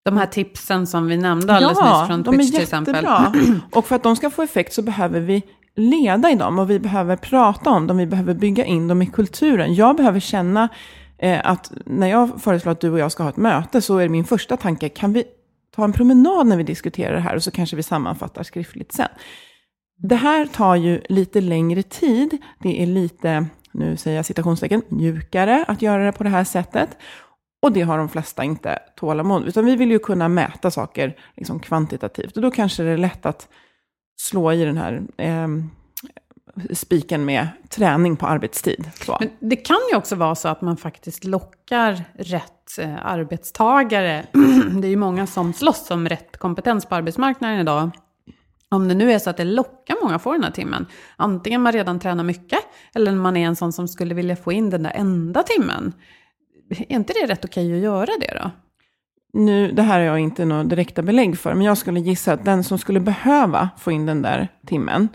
De 0.04 0.16
här 0.16 0.26
tipsen 0.26 0.86
som 0.86 1.06
vi 1.06 1.16
nämnde 1.16 1.52
alldeles 1.54 1.78
ja, 1.80 2.00
nyss 2.00 2.08
från 2.08 2.24
Twitch 2.24 2.50
till 2.50 2.62
exempel. 2.62 3.04
Ja, 3.04 3.32
Och 3.72 3.86
för 3.86 3.96
att 3.96 4.02
de 4.02 4.16
ska 4.16 4.30
få 4.30 4.42
effekt 4.42 4.72
så 4.72 4.82
behöver 4.82 5.20
vi 5.20 5.42
leda 5.76 6.30
i 6.30 6.34
dem 6.34 6.58
och 6.58 6.70
vi 6.70 6.78
behöver 6.78 7.16
prata 7.16 7.70
om 7.70 7.86
dem, 7.86 7.96
vi 7.96 8.06
behöver 8.06 8.34
bygga 8.34 8.64
in 8.64 8.88
dem 8.88 9.02
i 9.02 9.06
kulturen. 9.06 9.74
Jag 9.74 9.96
behöver 9.96 10.20
känna 10.20 10.68
eh, 11.18 11.40
att 11.44 11.72
när 11.86 12.06
jag 12.06 12.42
föreslår 12.42 12.72
att 12.72 12.80
du 12.80 12.90
och 12.90 12.98
jag 12.98 13.12
ska 13.12 13.22
ha 13.22 13.30
ett 13.30 13.36
möte 13.36 13.80
så 13.80 13.98
är 13.98 14.08
min 14.08 14.24
första 14.24 14.56
tanke, 14.56 14.88
kan 14.88 15.12
vi 15.12 15.24
ta 15.76 15.84
en 15.84 15.92
promenad 15.92 16.46
när 16.46 16.56
vi 16.56 16.62
diskuterar 16.62 17.14
det 17.14 17.20
här 17.20 17.36
och 17.36 17.42
så 17.42 17.50
kanske 17.50 17.76
vi 17.76 17.82
sammanfattar 17.82 18.42
skriftligt 18.42 18.92
sen. 18.92 19.08
Det 20.02 20.16
här 20.16 20.46
tar 20.46 20.76
ju 20.76 21.02
lite 21.08 21.40
längre 21.40 21.82
tid, 21.82 22.38
det 22.58 22.82
är 22.82 22.86
lite, 22.86 23.46
nu 23.72 23.96
säger 23.96 24.16
jag 24.16 24.26
citationstecken, 24.26 24.82
mjukare 24.88 25.64
att 25.68 25.82
göra 25.82 26.04
det 26.04 26.12
på 26.12 26.24
det 26.24 26.30
här 26.30 26.44
sättet. 26.44 26.88
Och 27.62 27.72
det 27.72 27.82
har 27.82 27.98
de 27.98 28.08
flesta 28.08 28.44
inte 28.44 28.78
tålamod 28.96 29.48
Utan 29.48 29.64
vi 29.64 29.76
vill 29.76 29.90
ju 29.90 29.98
kunna 29.98 30.28
mäta 30.28 30.70
saker 30.70 31.16
liksom 31.36 31.60
kvantitativt. 31.60 32.36
Och 32.36 32.42
då 32.42 32.50
kanske 32.50 32.82
det 32.82 32.90
är 32.90 32.96
lätt 32.96 33.26
att 33.26 33.48
slå 34.20 34.52
i 34.52 34.64
den 34.64 34.76
här 34.76 35.02
eh, 35.16 35.48
spiken 36.72 37.24
med 37.24 37.48
träning 37.68 38.16
på 38.16 38.26
arbetstid. 38.26 38.90
Så. 38.94 39.16
Men 39.20 39.30
det 39.40 39.56
kan 39.56 39.80
ju 39.90 39.96
också 39.96 40.16
vara 40.16 40.34
så 40.34 40.48
att 40.48 40.60
man 40.60 40.76
faktiskt 40.76 41.24
lockar 41.24 42.04
rätt 42.14 42.78
eh, 42.78 43.06
arbetstagare. 43.06 44.26
det 44.80 44.86
är 44.86 44.90
ju 44.90 44.96
många 44.96 45.26
som 45.26 45.52
slåss 45.52 45.90
om 45.90 46.08
rätt 46.08 46.36
kompetens 46.36 46.86
på 46.86 46.94
arbetsmarknaden 46.94 47.60
idag. 47.60 47.90
Om 48.72 48.88
det 48.88 48.94
nu 48.94 49.12
är 49.12 49.18
så 49.18 49.30
att 49.30 49.36
det 49.36 49.44
lockar 49.44 49.96
många 50.02 50.14
att 50.14 50.22
få 50.22 50.32
den 50.32 50.44
här 50.44 50.50
timmen, 50.50 50.86
antingen 51.16 51.62
man 51.62 51.72
redan 51.72 52.00
tränar 52.00 52.24
mycket, 52.24 52.58
eller 52.94 53.12
man 53.12 53.36
är 53.36 53.46
en 53.46 53.56
sån 53.56 53.72
som 53.72 53.88
skulle 53.88 54.14
vilja 54.14 54.36
få 54.36 54.52
in 54.52 54.70
den 54.70 54.82
där 54.82 54.92
enda 54.94 55.42
timmen. 55.42 55.92
Är 56.70 56.96
inte 56.96 57.12
det 57.12 57.32
rätt 57.32 57.44
okej 57.44 57.72
att 57.72 57.82
göra 57.82 58.10
det 58.20 58.38
då? 58.42 58.50
Nu, 59.32 59.72
det 59.72 59.82
här 59.82 59.98
har 59.98 60.06
jag 60.06 60.18
inte 60.18 60.44
några 60.44 60.64
direkta 60.64 61.02
belägg 61.02 61.38
för, 61.38 61.54
men 61.54 61.66
jag 61.66 61.78
skulle 61.78 62.00
gissa 62.00 62.32
att 62.32 62.44
den 62.44 62.64
som 62.64 62.78
skulle 62.78 63.00
behöva 63.00 63.70
få 63.78 63.92
in 63.92 64.06
den 64.06 64.22
där 64.22 64.48
timmen, 64.66 65.08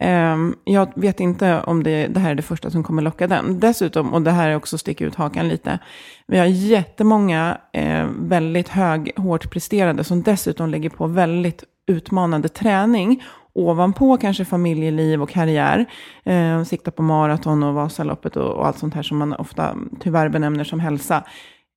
eh, 0.00 0.36
jag 0.64 0.92
vet 0.94 1.20
inte 1.20 1.60
om 1.60 1.82
det, 1.82 2.06
det, 2.06 2.20
här 2.20 2.30
är 2.30 2.34
det 2.34 2.42
första 2.42 2.70
som 2.70 2.84
kommer 2.84 3.02
locka 3.02 3.26
den. 3.26 3.60
Dessutom, 3.60 4.14
och 4.14 4.22
det 4.22 4.30
här 4.30 4.48
är 4.48 4.56
också 4.56 4.78
sticker 4.78 5.06
ut 5.06 5.14
hakan 5.14 5.48
lite, 5.48 5.78
vi 6.26 6.38
har 6.38 6.46
jättemånga 6.46 7.58
eh, 7.72 8.06
väldigt 8.18 8.68
hög, 8.68 9.12
hårt 9.16 9.50
presterande 9.50 10.04
som 10.04 10.22
dessutom 10.22 10.70
lägger 10.70 10.90
på 10.90 11.06
väldigt 11.06 11.64
utmanande 11.90 12.48
träning 12.48 13.22
ovanpå 13.52 14.16
kanske 14.16 14.44
familjeliv 14.44 15.22
och 15.22 15.30
karriär. 15.30 15.86
Eh, 16.24 16.62
sikta 16.62 16.90
på 16.90 17.02
maraton 17.02 17.62
och 17.62 17.74
Vasaloppet 17.74 18.36
och, 18.36 18.52
och, 18.52 18.66
allt 18.66 18.78
sånt 18.78 18.94
här 18.94 19.02
som 19.02 19.18
man 19.18 19.32
ofta 19.32 19.76
tyvärr 20.00 20.28
benämner 20.28 20.64
som 20.64 20.80
hälsa. 20.80 21.24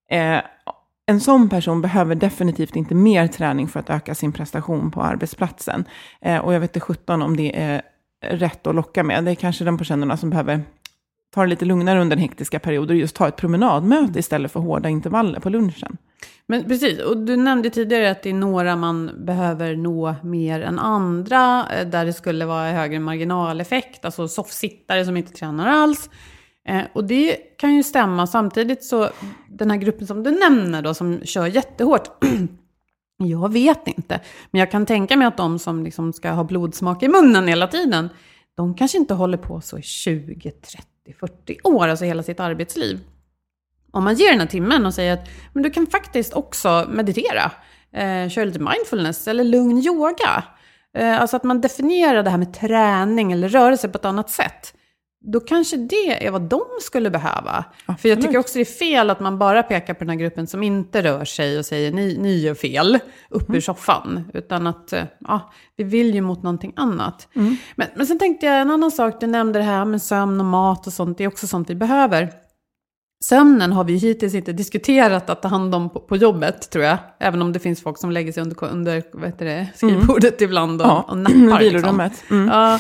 Eh, 0.10 0.40
en 1.06 1.20
sån 1.20 1.50
person 1.50 1.82
behöver 1.82 2.16
definitivt 2.16 2.76
inte 2.76 2.96
mer 2.96 3.28
träning 3.28 3.68
för 3.68 3.80
att 3.80 3.90
öka 3.90 4.16
sin 4.16 4.32
prestation 4.32 4.92
på 4.92 5.02
arbetsplatsen. 5.02 5.86
Eh, 6.22 6.38
och 6.38 6.54
jag 6.54 6.60
vet 6.60 6.70
inte 6.70 6.80
17 6.80 7.22
om 7.22 7.38
det 7.38 7.60
är 7.60 7.82
rätt 8.26 8.68
att 8.68 8.76
locka 8.76 9.04
med. 9.04 9.26
Det 9.26 9.32
är 9.32 9.36
kanske 9.36 9.64
de 9.64 9.78
personerna 9.78 10.18
som 10.18 10.30
behöver 10.30 10.64
ta 11.34 11.42
det 11.42 11.48
lite 11.48 11.66
lugnare 11.66 12.02
under 12.02 12.16
den 12.16 12.24
hektiska 12.24 12.60
perioden 12.60 12.96
och 12.96 13.00
just 13.00 13.16
ta 13.16 13.28
ett 13.28 13.36
promenadmöte 13.36 14.20
istället 14.20 14.52
för 14.52 14.60
hårda 14.60 14.90
intervaller 14.90 15.40
på 15.40 15.50
lunchen. 15.50 15.98
Men 16.46 16.64
precis, 16.68 17.00
och 17.00 17.18
du 17.18 17.36
nämnde 17.36 17.70
tidigare 17.70 18.12
att 18.12 18.24
det 18.24 18.30
är 18.30 18.34
några 18.34 18.76
man 18.76 19.26
behöver 19.26 19.76
nå 19.76 20.16
mer 20.24 20.62
än 20.62 20.80
andra, 20.80 21.68
eh, 21.72 21.88
där 21.88 22.06
det 22.06 22.14
skulle 22.14 22.46
vara 22.46 22.72
högre 22.72 23.00
marginaleffekt, 23.00 24.06
alltså 24.06 24.28
soffsittare 24.28 25.06
som 25.06 25.18
inte 25.18 25.34
tränar 25.34 25.68
alls. 25.68 26.10
Eh, 26.68 26.82
och 26.94 27.04
det 27.04 27.36
kan 27.58 27.76
ju 27.76 27.84
stämma, 27.84 28.28
samtidigt 28.28 28.84
så 28.84 29.10
den 29.50 29.72
här 29.72 29.78
gruppen 29.78 30.08
som 30.08 30.24
du 30.24 30.32
nämner 30.32 30.82
då, 30.82 30.94
som 30.94 31.22
kör 31.24 31.48
jättehårt, 31.48 32.24
jag 33.18 33.54
vet 33.54 33.88
inte. 33.88 34.20
Men 34.52 34.60
jag 34.60 34.72
kan 34.72 34.86
tänka 34.86 35.18
mig 35.18 35.28
att 35.28 35.38
de 35.38 35.60
som 35.60 35.84
liksom 35.84 36.14
ska 36.14 36.32
ha 36.32 36.44
blodsmak 36.44 37.04
i 37.04 37.08
munnen 37.08 37.48
hela 37.48 37.68
tiden, 37.68 38.10
de 38.56 38.76
kanske 38.76 38.98
inte 38.98 39.14
håller 39.14 39.38
på 39.38 39.62
så 39.62 39.78
i 39.78 39.82
20, 39.82 40.52
30, 40.52 40.84
40 41.20 41.58
år, 41.64 41.88
alltså 41.88 42.06
hela 42.06 42.24
sitt 42.24 42.40
arbetsliv 42.40 43.00
om 43.94 44.04
man 44.04 44.16
ger 44.16 44.30
den 44.30 44.40
här 44.40 44.48
timmen 44.48 44.86
och 44.86 44.94
säger 44.94 45.14
att 45.14 45.30
men 45.54 45.64
du 45.64 45.70
kan 45.70 45.88
faktiskt 45.88 46.34
också 46.34 46.86
meditera, 46.90 47.52
eh, 47.94 48.30
köra 48.30 48.46
lite 48.46 48.60
mindfulness 48.60 49.28
eller 49.28 49.44
lugn 49.44 49.78
yoga. 49.78 50.44
Eh, 50.98 51.22
alltså 51.22 51.38
att 51.38 51.44
man 51.44 51.62
definierar 51.62 52.24
det 52.24 52.30
här 52.30 52.38
med 52.38 52.54
träning 52.54 53.32
eller 53.32 53.50
rörelse 53.50 53.90
på 53.90 53.98
ett 53.98 54.06
annat 54.06 54.30
sätt. 54.30 54.74
Då 55.26 55.40
kanske 55.40 55.78
det 55.78 56.26
är 56.26 56.32
vad 56.32 56.42
de 56.42 56.62
skulle 56.82 57.10
behöva. 57.10 57.66
Absolut. 57.86 58.02
För 58.02 58.10
jag 58.10 58.22
tycker 58.22 58.38
också 58.38 58.54
det 58.54 58.62
är 58.62 58.66
fel 58.66 59.10
att 59.10 59.20
man 59.20 59.38
bara 59.38 59.64
pekar 59.64 59.94
på 59.94 60.00
den 60.00 60.10
här 60.10 60.18
gruppen 60.18 60.48
som 60.48 60.64
inte 60.64 61.02
rör 61.02 61.26
sig 61.26 61.60
och 61.60 61.66
säger 61.66 61.92
ni, 61.92 62.18
ni 62.18 62.38
gör 62.38 62.56
fel 62.56 63.00
upp 63.30 63.48
mm. 63.48 63.58
ur 63.58 63.62
soffan. 63.62 64.32
Utan 64.34 64.68
att 64.68 64.94
eh, 64.94 65.04
ja, 65.20 65.54
vi 65.76 65.84
vill 65.84 66.16
ju 66.16 66.22
mot 66.22 66.44
någonting 66.44 66.74
annat. 66.76 67.28
Mm. 67.36 67.58
Men, 67.76 67.88
men 67.96 68.08
sen 68.08 68.20
tänkte 68.20 68.46
jag 68.46 68.62
en 68.62 68.72
annan 68.72 68.92
sak, 68.92 69.20
du 69.20 69.28
nämnde 69.28 69.60
det 69.60 69.66
här 69.66 69.86
med 69.86 70.02
sömn 70.02 70.40
och 70.40 70.46
mat 70.46 70.88
och 70.88 70.94
sånt. 70.94 71.18
Det 71.18 71.24
är 71.24 71.28
också 71.28 71.48
sånt 71.48 71.70
vi 71.70 71.76
behöver. 71.76 72.34
Sömnen 73.24 73.72
har 73.72 73.84
vi 73.84 73.94
hittills 73.98 74.34
inte 74.34 74.54
diskuterat 74.54 75.30
att 75.30 75.42
ta 75.42 75.48
hand 75.48 75.76
om 75.76 75.90
på, 75.90 76.00
på, 76.00 76.18
jobbet, 76.18 76.70
tror 76.70 76.84
jag. 76.84 76.98
Även 77.20 77.42
om 77.42 77.54
det 77.54 77.60
finns 77.60 77.84
folk 77.84 77.98
som 77.98 78.12
lägger 78.12 78.32
sig 78.32 78.44
under, 78.44 78.64
under 78.64 79.04
vad 79.14 79.26
heter 79.26 79.46
det, 79.46 79.68
skrivbordet 79.76 80.42
mm. 80.42 80.50
ibland 80.50 80.82
och, 80.82 80.88
ja, 80.88 81.06
och 81.10 81.18
nappar. 81.18 81.60
Liksom. 81.72 82.10
Mm. 82.30 82.48
Ja, 82.48 82.80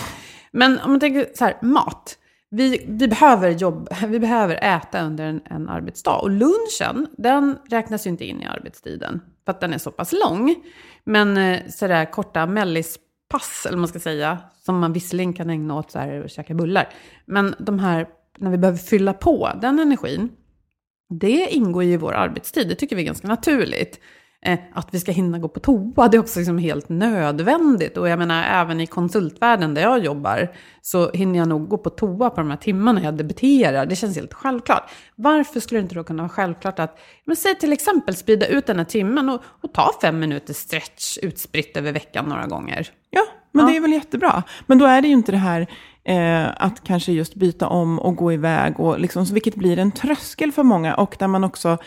men 0.51 0.79
om 0.79 0.91
man 0.91 0.99
tänker 0.99 1.27
så 1.33 1.45
här, 1.45 1.57
mat. 1.61 2.17
Vi, 2.49 2.85
vi, 2.87 3.07
behöver 3.07 3.49
jobb, 3.49 3.89
vi 4.07 4.19
behöver 4.19 4.55
äta 4.63 5.01
under 5.01 5.25
en, 5.25 5.41
en 5.45 5.69
arbetsdag. 5.69 6.15
Och 6.15 6.29
lunchen, 6.29 7.07
den 7.17 7.57
räknas 7.69 8.05
ju 8.05 8.09
inte 8.09 8.25
in 8.25 8.41
i 8.41 8.45
arbetstiden. 8.45 9.21
För 9.45 9.51
att 9.51 9.61
den 9.61 9.73
är 9.73 9.77
så 9.77 9.91
pass 9.91 10.13
lång. 10.25 10.55
Men 11.03 11.37
eh, 11.37 11.59
sådär 11.69 12.11
korta 12.11 12.45
mellispass, 12.45 13.65
eller 13.65 13.77
man 13.77 13.87
ska 13.87 13.99
säga, 13.99 14.37
som 14.65 14.79
man 14.79 14.93
visserligen 14.93 15.33
kan 15.33 15.49
ägna 15.49 15.75
åt 15.75 15.91
så 15.91 15.99
här, 15.99 16.23
och 16.23 16.29
käka 16.29 16.53
bullar. 16.53 16.89
Men 17.25 17.55
de 17.59 17.79
här 17.79 18.07
när 18.37 18.51
vi 18.51 18.57
behöver 18.57 18.77
fylla 18.77 19.13
på 19.13 19.49
den 19.61 19.79
energin, 19.79 20.29
det 21.09 21.47
ingår 21.49 21.83
ju 21.83 21.93
i 21.93 21.97
vår 21.97 22.13
arbetstid. 22.13 22.69
Det 22.69 22.75
tycker 22.75 22.95
vi 22.95 23.01
är 23.01 23.05
ganska 23.05 23.27
naturligt. 23.27 23.99
Eh, 24.45 24.59
att 24.73 24.87
vi 24.91 24.99
ska 24.99 25.11
hinna 25.11 25.39
gå 25.39 25.47
på 25.47 25.59
toa, 25.59 26.07
det 26.07 26.17
är 26.17 26.19
också 26.19 26.39
liksom 26.39 26.57
helt 26.57 26.89
nödvändigt. 26.89 27.97
Och 27.97 28.09
jag 28.09 28.19
menar, 28.19 28.43
även 28.43 28.81
i 28.81 28.87
konsultvärlden 28.87 29.73
där 29.73 29.81
jag 29.81 30.05
jobbar, 30.05 30.55
så 30.81 31.11
hinner 31.11 31.39
jag 31.39 31.47
nog 31.47 31.67
gå 31.67 31.77
på 31.77 31.89
toa 31.89 32.29
på 32.29 32.41
de 32.41 32.49
här 32.49 32.57
timmarna 32.57 33.03
jag 33.03 33.17
debiterar. 33.17 33.85
Det 33.85 33.95
känns 33.95 34.15
helt 34.15 34.33
självklart. 34.33 34.91
Varför 35.15 35.59
skulle 35.59 35.79
det 35.79 35.83
inte 35.83 35.95
då 35.95 36.03
kunna 36.03 36.23
vara 36.23 36.29
självklart 36.29 36.79
att, 36.79 36.99
men 37.25 37.35
säg 37.35 37.55
till 37.55 37.73
exempel 37.73 38.15
sprida 38.15 38.47
ut 38.47 38.65
den 38.65 38.77
här 38.77 38.85
timmen 38.85 39.29
och, 39.29 39.41
och 39.61 39.73
ta 39.73 39.91
fem 40.01 40.19
minuters 40.19 40.57
stretch 40.57 41.17
utspritt 41.21 41.77
över 41.77 41.91
veckan 41.91 42.25
några 42.25 42.47
gånger? 42.47 42.89
Ja, 43.09 43.23
men 43.51 43.65
ja. 43.65 43.71
det 43.71 43.77
är 43.77 43.81
väl 43.81 43.93
jättebra. 43.93 44.43
Men 44.67 44.77
då 44.77 44.85
är 44.85 45.01
det 45.01 45.07
ju 45.07 45.13
inte 45.13 45.31
det 45.31 45.37
här 45.37 45.67
eh, 46.05 46.47
att 46.57 46.83
kanske 46.83 47.11
just 47.11 47.35
byta 47.35 47.67
om 47.67 47.99
och 47.99 48.15
gå 48.15 48.33
iväg, 48.33 48.79
och 48.79 48.99
liksom, 48.99 49.25
vilket 49.25 49.55
blir 49.55 49.79
en 49.79 49.91
tröskel 49.91 50.51
för 50.51 50.63
många. 50.63 50.95
Och 50.95 51.15
där 51.19 51.27
man 51.27 51.43
också, 51.43 51.77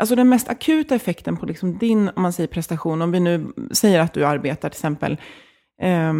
alltså 0.00 0.14
den 0.14 0.28
mest 0.28 0.48
akuta 0.48 0.94
effekten 0.94 1.36
på 1.36 1.46
liksom 1.46 1.78
din, 1.78 2.10
om 2.16 2.22
man 2.22 2.32
säger 2.32 2.48
prestation, 2.48 3.02
om 3.02 3.12
vi 3.12 3.20
nu 3.20 3.46
säger 3.72 4.00
att 4.00 4.14
du 4.14 4.26
arbetar 4.26 4.68
till 4.68 4.76
exempel 4.76 5.16
eh, 5.82 6.12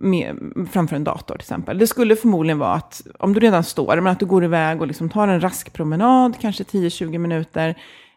med, 0.00 0.36
framför 0.72 0.96
en 0.96 1.04
dator 1.04 1.34
till 1.34 1.40
exempel. 1.40 1.78
Det 1.78 1.86
skulle 1.86 2.16
förmodligen 2.16 2.58
vara 2.58 2.72
att, 2.72 3.06
om 3.18 3.32
du 3.32 3.40
redan 3.40 3.64
står, 3.64 3.96
men 3.96 4.06
att 4.06 4.20
du 4.20 4.26
går 4.26 4.44
iväg 4.44 4.80
och 4.80 4.86
liksom 4.86 5.08
tar 5.08 5.28
en 5.28 5.40
rask 5.40 5.72
promenad, 5.72 6.40
kanske 6.40 6.64
10-20 6.64 7.18
minuter. 7.18 7.74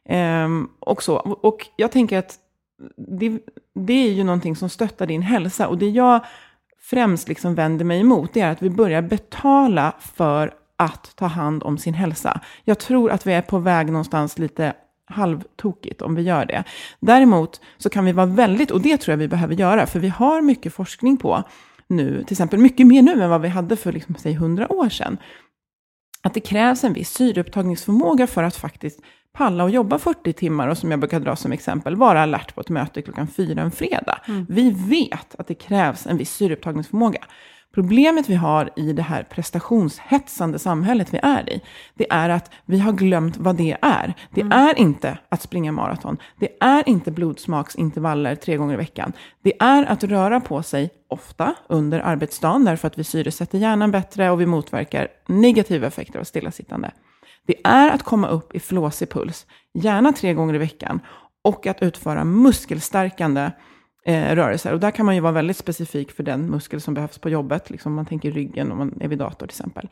Eh, 0.10 0.48
och 0.80 1.04
så. 1.04 1.16
Och 1.18 1.68
jag 1.76 1.92
tänker 1.92 2.20
att 2.20 2.36
det, 3.20 3.40
det 3.76 3.94
är 3.94 4.12
ju 4.12 4.24
någonting 4.24 4.56
som 4.56 4.70
stöttar 4.70 5.06
din 5.06 5.22
hälsa. 5.22 5.68
Och 5.68 5.78
det 5.78 5.90
jag 5.90 6.26
främst 6.90 7.28
liksom 7.28 7.56
vänder 7.56 7.86
mig 7.86 8.00
emot, 8.00 8.34
det 8.34 8.42
är 8.42 8.52
att 8.52 8.62
vi 8.62 8.70
börjar 8.70 9.02
betala 9.02 9.94
för 10.00 10.54
att 10.78 11.16
ta 11.16 11.26
hand 11.26 11.64
om 11.64 11.78
sin 11.78 11.94
hälsa. 11.94 12.42
Jag 12.64 12.80
tror 12.80 13.12
att 13.12 13.28
vi 13.28 13.34
är 13.34 13.42
på 13.42 13.60
väg 13.60 13.88
någonstans 13.88 14.40
lite 14.40 14.74
halvtokigt 15.06 16.02
om 16.02 16.16
vi 16.16 16.22
gör 16.22 16.46
det. 16.46 16.64
Däremot 17.00 17.62
så 17.78 17.90
kan 17.90 18.06
vi 18.06 18.12
vara 18.12 18.26
väldigt, 18.26 18.72
och 18.72 18.82
det 18.82 18.98
tror 18.98 19.14
jag 19.14 19.18
vi 19.18 19.28
behöver 19.28 19.56
göra, 19.56 19.86
för 19.86 20.00
vi 20.00 20.08
har 20.08 20.42
mycket 20.42 20.74
forskning 20.74 21.18
på 21.18 21.44
nu, 21.88 22.24
till 22.24 22.34
exempel 22.34 22.60
mycket 22.60 22.88
mer 22.88 23.02
nu 23.02 23.24
än 23.24 23.30
vad 23.30 23.42
vi 23.42 23.48
hade 23.48 23.76
för 23.76 23.92
liksom, 23.92 24.16
säg 24.16 24.34
100 24.34 24.72
år 24.72 24.90
sedan. 24.90 25.18
att 26.24 26.34
det 26.34 26.40
krävs 26.40 26.84
en 26.84 26.94
viss 26.94 27.14
syreupptagningsförmåga 27.14 28.28
för 28.28 28.44
att 28.44 28.56
faktiskt 28.56 29.00
palla 29.34 29.64
och 29.64 29.70
jobba 29.70 29.98
40 30.00 30.34
timmar 30.34 30.68
och 30.68 30.78
som 30.78 30.92
jag 30.92 31.00
brukar 31.00 31.20
dra 31.20 31.36
som 31.36 31.52
exempel, 31.52 31.96
vara 31.96 32.22
alert 32.22 32.56
på 32.56 32.62
ett 32.62 32.70
möte 32.70 33.02
klockan 33.02 33.28
fyra 33.28 33.62
en 33.62 33.72
fredag. 33.72 34.20
Mm. 34.28 34.46
Vi 34.50 34.72
vet 34.72 35.36
att 35.36 35.48
det 35.48 35.56
krävs 35.56 36.08
en 36.08 36.18
viss 36.18 36.34
syreupptagningsförmåga. 36.34 37.20
Problemet 37.78 38.30
vi 38.30 38.36
har 38.36 38.70
i 38.76 38.94
det 38.94 39.02
här 39.02 39.24
prestationshetsande 39.24 40.60
samhället 40.60 41.14
vi 41.14 41.20
är 41.24 41.50
i, 41.50 41.62
det 41.94 42.12
är 42.12 42.30
att 42.30 42.52
vi 42.66 42.80
har 42.80 42.94
glömt 42.94 43.38
vad 43.38 43.56
det 43.56 43.78
är. 43.82 44.14
Det 44.34 44.42
mm. 44.42 44.60
är 44.60 44.80
inte 44.80 45.18
att 45.30 45.42
springa 45.42 45.72
maraton. 45.72 46.18
Det 46.40 46.58
är 46.60 46.90
inte 46.90 47.12
blodsmaksintervaller 47.12 48.36
tre 48.36 48.58
gånger 48.58 48.74
i 48.74 48.78
veckan. 48.78 49.14
Det 49.44 49.54
är 49.60 49.86
att 49.86 50.04
röra 50.04 50.40
på 50.40 50.64
sig 50.64 50.90
ofta 51.08 51.56
under 51.70 52.00
arbetsdagen, 52.00 52.66
därför 52.66 52.88
att 52.88 52.98
vi 52.98 53.04
syresätter 53.04 53.58
hjärnan 53.58 53.92
bättre 53.92 54.32
och 54.32 54.42
vi 54.42 54.46
motverkar 54.46 55.08
negativa 55.28 55.88
effekter 55.88 56.20
av 56.20 56.24
stillasittande. 56.24 56.92
Det 57.48 57.56
är 57.64 57.90
att 57.90 58.04
komma 58.04 58.28
upp 58.28 58.56
i 58.56 58.60
flåsig 58.60 59.10
puls, 59.10 59.46
gärna 59.74 60.14
tre 60.14 60.34
gånger 60.34 60.54
i 60.54 60.58
veckan, 60.58 61.00
och 61.44 61.68
att 61.68 61.82
utföra 61.82 62.24
muskelstärkande 62.24 63.52
eh, 64.06 64.36
rörelser. 64.36 64.74
Och 64.74 64.80
där 64.80 64.92
kan 64.92 65.06
man 65.06 65.16
ju 65.16 65.22
vara 65.22 65.32
väldigt 65.32 65.58
specifik 65.58 66.12
för 66.12 66.24
den 66.24 66.52
muskel 66.52 66.82
som 66.82 66.94
behövs 66.94 67.18
på 67.18 67.30
jobbet. 67.30 67.70
Liksom 67.70 67.94
man 67.94 68.06
tänker 68.06 68.32
ryggen 68.32 68.72
om 68.72 68.78
man 68.78 69.02
är 69.02 69.08
vid 69.08 69.20
dator 69.20 69.48
till 69.48 69.54
exempel. 69.54 69.90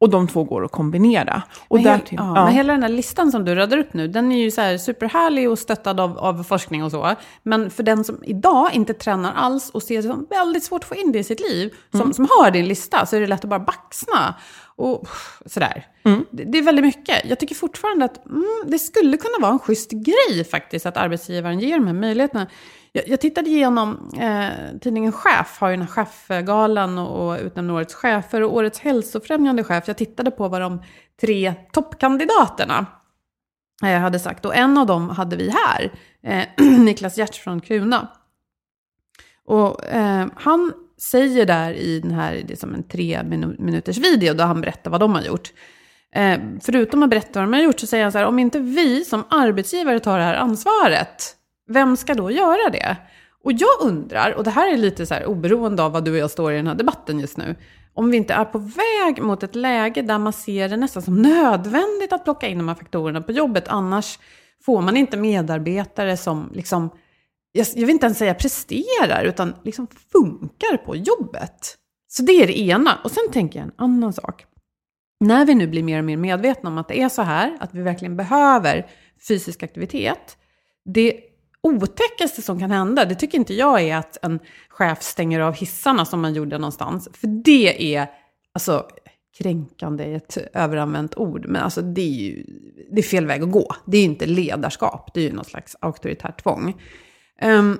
Och 0.00 0.10
de 0.10 0.28
två 0.28 0.44
går 0.44 0.64
att 0.64 0.72
kombinera. 0.72 1.42
Och 1.68 1.76
men, 1.76 1.84
därtill, 1.84 2.18
ja, 2.20 2.32
ja. 2.36 2.44
men 2.44 2.54
hela 2.54 2.72
den 2.72 2.82
här 2.82 2.88
listan 2.88 3.32
som 3.32 3.44
du 3.44 3.54
radar 3.54 3.78
upp 3.78 3.94
nu, 3.94 4.08
den 4.08 4.32
är 4.32 4.38
ju 4.38 4.50
så 4.50 4.60
här 4.60 4.78
superhärlig 4.78 5.50
och 5.50 5.58
stöttad 5.58 6.00
av, 6.00 6.18
av 6.18 6.42
forskning 6.42 6.84
och 6.84 6.90
så. 6.90 7.14
Men 7.42 7.70
för 7.70 7.82
den 7.82 8.04
som 8.04 8.24
idag 8.24 8.70
inte 8.72 8.94
tränar 8.94 9.32
alls 9.32 9.70
och 9.70 9.82
ser 9.82 9.96
det 9.96 10.02
som 10.02 10.26
väldigt 10.30 10.64
svårt 10.64 10.82
att 10.82 10.88
få 10.88 10.94
in 10.94 11.12
det 11.12 11.18
i 11.18 11.24
sitt 11.24 11.40
liv, 11.40 11.74
som, 11.90 12.00
mm. 12.00 12.12
som 12.12 12.28
har 12.30 12.50
din 12.50 12.68
lista, 12.68 13.06
så 13.06 13.16
är 13.16 13.20
det 13.20 13.26
lätt 13.26 13.44
att 13.44 13.50
bara 13.50 13.60
baxna. 13.60 14.34
Och 14.76 15.08
sådär. 15.46 15.86
Mm. 16.02 16.24
Det, 16.30 16.44
det, 16.44 16.58
är 16.58 16.62
väldigt 16.62 16.84
mycket. 16.84 17.24
Jag 17.24 17.40
tycker 17.40 17.54
fortfarande 17.54 18.04
att 18.04 18.26
mm, 18.26 18.44
det 18.66 18.78
skulle 18.78 19.16
kunna 19.16 19.38
vara 19.40 19.52
en 19.52 19.58
schysst 19.58 19.90
grej 19.90 20.44
faktiskt, 20.44 20.86
att 20.86 20.96
arbetsgivaren 20.96 21.60
ger 21.60 21.78
de 21.78 21.86
här 21.86 21.94
möjligheterna. 21.94 22.46
Jag, 22.92 23.08
jag 23.08 23.20
tittade 23.20 23.50
igenom, 23.50 24.10
eh, 24.20 24.78
tidningen 24.80 25.12
Chef 25.12 25.60
har 25.60 25.68
ju 25.68 25.76
den 25.76 25.86
här 25.86 26.04
chefgalan 26.04 26.98
och, 26.98 27.28
och 27.28 27.40
utnämner 27.40 27.74
årets 27.74 27.94
chefer 27.94 28.42
och 28.42 28.54
årets 28.54 28.78
hälsofrämjande 28.78 29.64
chef. 29.64 29.84
Jag 29.86 29.96
tittade 29.96 30.30
på 30.30 30.48
vad 30.48 30.60
de 30.60 30.82
tre 31.20 31.54
toppkandidaterna 31.72 32.86
eh, 33.84 33.98
hade 33.98 34.18
sagt. 34.18 34.44
Och 34.44 34.56
en 34.56 34.78
av 34.78 34.86
dem 34.86 35.10
hade 35.10 35.36
vi 35.36 35.50
här, 35.50 35.92
eh, 36.22 36.64
Niklas 36.78 37.18
Giertz 37.18 37.38
från 37.38 37.60
Kruna. 37.60 38.08
Och 39.44 39.84
eh, 39.84 40.26
han 40.36 40.72
säger 41.02 41.46
där 41.46 41.72
i 41.72 42.00
den 42.00 42.10
här, 42.10 42.42
det 42.46 42.54
är 42.54 42.56
som 42.56 42.74
en 42.74 42.82
tre 42.82 43.22
minuters 43.58 43.98
video, 43.98 44.34
där 44.34 44.44
han 44.44 44.60
berättar 44.60 44.90
vad 44.90 45.00
de 45.00 45.14
har 45.14 45.22
gjort. 45.22 45.52
Eh, 46.14 46.38
förutom 46.60 47.02
att 47.02 47.10
berätta 47.10 47.40
vad 47.40 47.48
de 47.48 47.52
har 47.52 47.62
gjort 47.62 47.80
så 47.80 47.86
säger 47.86 48.04
han 48.04 48.12
så 48.12 48.18
här, 48.18 48.26
om 48.26 48.38
inte 48.38 48.58
vi 48.58 49.04
som 49.04 49.24
arbetsgivare 49.30 50.00
tar 50.00 50.18
det 50.18 50.24
här 50.24 50.34
ansvaret, 50.34 51.36
vem 51.68 51.96
ska 51.96 52.14
då 52.14 52.30
göra 52.30 52.70
det? 52.72 52.96
Och 53.44 53.52
jag 53.52 53.80
undrar, 53.80 54.32
och 54.32 54.44
det 54.44 54.50
här 54.50 54.72
är 54.72 54.76
lite 54.76 55.06
så 55.06 55.14
här 55.14 55.26
oberoende 55.26 55.82
av 55.82 55.92
vad 55.92 56.04
du 56.04 56.10
och 56.10 56.16
jag 56.16 56.30
står 56.30 56.52
i 56.52 56.56
den 56.56 56.66
här 56.66 56.74
debatten 56.74 57.20
just 57.20 57.36
nu, 57.36 57.56
om 57.94 58.10
vi 58.10 58.16
inte 58.16 58.34
är 58.34 58.44
på 58.44 58.58
väg 58.58 59.22
mot 59.22 59.42
ett 59.42 59.54
läge 59.54 60.02
där 60.02 60.18
man 60.18 60.32
ser 60.32 60.68
det 60.68 60.76
nästan 60.76 61.02
som 61.02 61.22
nödvändigt 61.22 62.12
att 62.12 62.24
plocka 62.24 62.48
in 62.48 62.58
de 62.58 62.68
här 62.68 62.74
faktorerna 62.74 63.20
på 63.20 63.32
jobbet, 63.32 63.68
annars 63.68 64.18
får 64.64 64.82
man 64.82 64.96
inte 64.96 65.16
medarbetare 65.16 66.16
som 66.16 66.50
liksom, 66.54 66.90
jag, 67.56 67.66
jag 67.74 67.86
vill 67.86 67.90
inte 67.90 68.06
ens 68.06 68.18
säga 68.18 68.34
presterar, 68.34 69.24
utan 69.24 69.54
liksom 69.64 69.86
funkar 70.12 70.76
på 70.76 70.96
jobbet. 70.96 71.76
Så 72.08 72.22
det 72.22 72.32
är 72.32 72.46
det 72.46 72.58
ena. 72.58 72.98
Och 73.04 73.10
sen 73.10 73.32
tänker 73.32 73.58
jag 73.58 73.66
en 73.66 73.74
annan 73.76 74.12
sak. 74.12 74.44
När 75.20 75.46
vi 75.46 75.54
nu 75.54 75.66
blir 75.66 75.82
mer 75.82 75.98
och 75.98 76.04
mer 76.04 76.16
medvetna 76.16 76.70
om 76.70 76.78
att 76.78 76.88
det 76.88 77.00
är 77.00 77.08
så 77.08 77.22
här, 77.22 77.56
att 77.60 77.74
vi 77.74 77.82
verkligen 77.82 78.16
behöver 78.16 78.90
fysisk 79.28 79.62
aktivitet, 79.62 80.36
det 80.84 81.20
otäckaste 81.60 82.42
som 82.42 82.58
kan 82.58 82.70
hända, 82.70 83.04
det 83.04 83.14
tycker 83.14 83.38
inte 83.38 83.54
jag 83.54 83.80
är 83.80 83.96
att 83.96 84.24
en 84.24 84.38
chef 84.68 85.02
stänger 85.02 85.40
av 85.40 85.54
hissarna 85.54 86.04
som 86.04 86.20
man 86.20 86.34
gjorde 86.34 86.58
någonstans. 86.58 87.08
För 87.12 87.26
det 87.44 87.96
är, 87.96 88.06
alltså 88.52 88.86
kränkande 89.38 90.04
är 90.04 90.16
ett 90.16 90.38
överanvänt 90.54 91.16
ord, 91.16 91.46
men 91.48 91.62
alltså 91.62 91.82
det 91.82 92.00
är 92.00 92.12
ju 92.12 92.44
det 92.90 92.98
är 93.00 93.02
fel 93.02 93.26
väg 93.26 93.42
att 93.42 93.50
gå. 93.50 93.74
Det 93.86 93.96
är 93.96 94.00
ju 94.00 94.06
inte 94.06 94.26
ledarskap, 94.26 95.10
det 95.14 95.20
är 95.20 95.24
ju 95.24 95.32
något 95.32 95.46
slags 95.46 95.76
auktoritärt 95.80 96.42
tvång. 96.42 96.74
Um, 97.42 97.78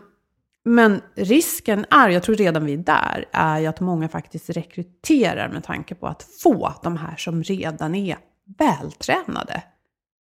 men 0.64 1.00
risken 1.14 1.86
är, 1.90 2.08
jag 2.08 2.22
tror 2.22 2.36
redan 2.36 2.64
vi 2.64 2.72
är 2.72 2.78
där, 2.78 3.24
är 3.32 3.58
ju 3.58 3.66
att 3.66 3.80
många 3.80 4.08
faktiskt 4.08 4.50
rekryterar 4.50 5.48
med 5.48 5.64
tanke 5.64 5.94
på 5.94 6.06
att 6.06 6.26
få 6.42 6.72
de 6.82 6.96
här 6.96 7.16
som 7.16 7.42
redan 7.42 7.94
är 7.94 8.16
vältränade. 8.58 9.62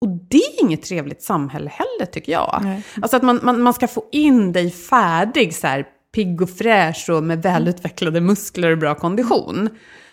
Och 0.01 0.09
det 0.09 0.37
är 0.37 0.63
inget 0.63 0.83
trevligt 0.83 1.23
samhälle 1.23 1.69
heller 1.69 2.11
tycker 2.11 2.31
jag. 2.31 2.59
Nej. 2.63 2.83
Alltså 3.01 3.17
att 3.17 3.23
man, 3.23 3.39
man, 3.43 3.61
man 3.61 3.73
ska 3.73 3.87
få 3.87 4.03
in 4.11 4.51
dig 4.51 4.71
färdig, 4.71 5.55
så 5.55 5.67
här, 5.67 5.85
pigg 6.13 6.41
och 6.41 6.49
fräsch 6.49 7.09
och 7.09 7.23
med 7.23 7.41
välutvecklade 7.41 8.21
muskler 8.21 8.71
och 8.71 8.77
bra 8.77 8.95
kondition. 8.95 9.69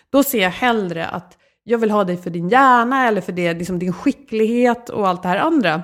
Då 0.09 0.23
ser 0.23 0.41
jag 0.41 0.49
hellre 0.49 1.07
att 1.07 1.37
jag 1.63 1.77
vill 1.77 1.91
ha 1.91 2.03
dig 2.03 2.17
för 2.17 2.29
din 2.29 2.49
hjärna 2.49 3.07
eller 3.07 3.21
för 3.21 3.31
det, 3.31 3.53
liksom 3.53 3.79
din 3.79 3.93
skicklighet 3.93 4.89
och 4.89 5.07
allt 5.07 5.23
det 5.23 5.29
här 5.29 5.37
andra. 5.37 5.81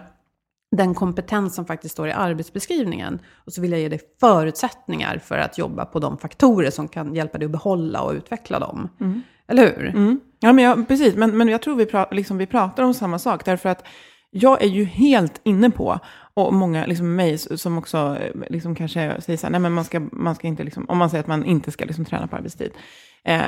Den 0.76 0.94
kompetens 0.94 1.56
som 1.56 1.66
faktiskt 1.66 1.94
står 1.94 2.08
i 2.08 2.12
arbetsbeskrivningen. 2.12 3.20
Och 3.46 3.54
så 3.54 3.62
vill 3.62 3.72
jag 3.72 3.82
ge 3.82 3.90
dig 3.90 4.00
förutsättningar 4.20 5.18
för 5.18 5.38
att 5.38 5.58
jobba 5.58 5.86
på 5.86 6.00
de 6.00 6.18
faktorer 6.18 6.70
som 6.70 6.88
kan 6.88 7.16
hjälpa 7.16 7.38
dig 7.38 7.46
att 7.46 7.52
behålla 7.52 8.02
och 8.02 8.14
utveckla 8.14 8.60
dem. 8.60 8.90
Mm. 9.00 9.22
Eller 9.48 9.64
hur? 9.64 9.88
Mm. 9.88 10.20
Ja, 10.40 10.54
men 10.54 10.64
jag, 10.64 10.88
precis. 10.88 11.16
Men, 11.16 11.38
men 11.38 11.48
jag 11.48 11.62
tror 11.62 11.76
vi, 11.76 11.86
pra, 11.86 12.08
liksom, 12.12 12.38
vi 12.38 12.46
pratar 12.46 12.84
om 12.84 12.94
samma 12.94 13.20
sak. 13.20 13.46
Därför 13.46 13.70
att 13.70 13.86
jag 14.32 14.64
är 14.64 14.68
ju 14.68 14.84
helt 14.84 15.42
inne 15.44 15.70
på, 15.70 16.00
och 16.34 16.54
många 16.54 16.86
liksom 16.86 17.16
mig 17.16 17.38
som 17.38 17.78
också 17.78 18.18
eh, 18.22 18.42
liksom 18.50 18.76
kanske 18.76 19.22
säger 19.22 19.38
så 19.38 19.46
här, 19.46 19.52
nej 19.52 19.60
men 19.60 19.74
man 19.74 19.84
ska, 19.84 20.00
man 20.00 20.36
ska 20.36 20.48
inte, 20.48 20.64
liksom, 20.64 20.86
om 20.90 20.98
man 20.98 21.10
säger 21.10 21.24
att 21.24 21.28
man 21.28 21.46
inte 21.46 21.72
ska 21.72 21.86
liksom 21.86 22.06
träna 22.06 22.28
på 22.28 22.36
arbetstid. 22.36 22.72
Eh, 23.24 23.46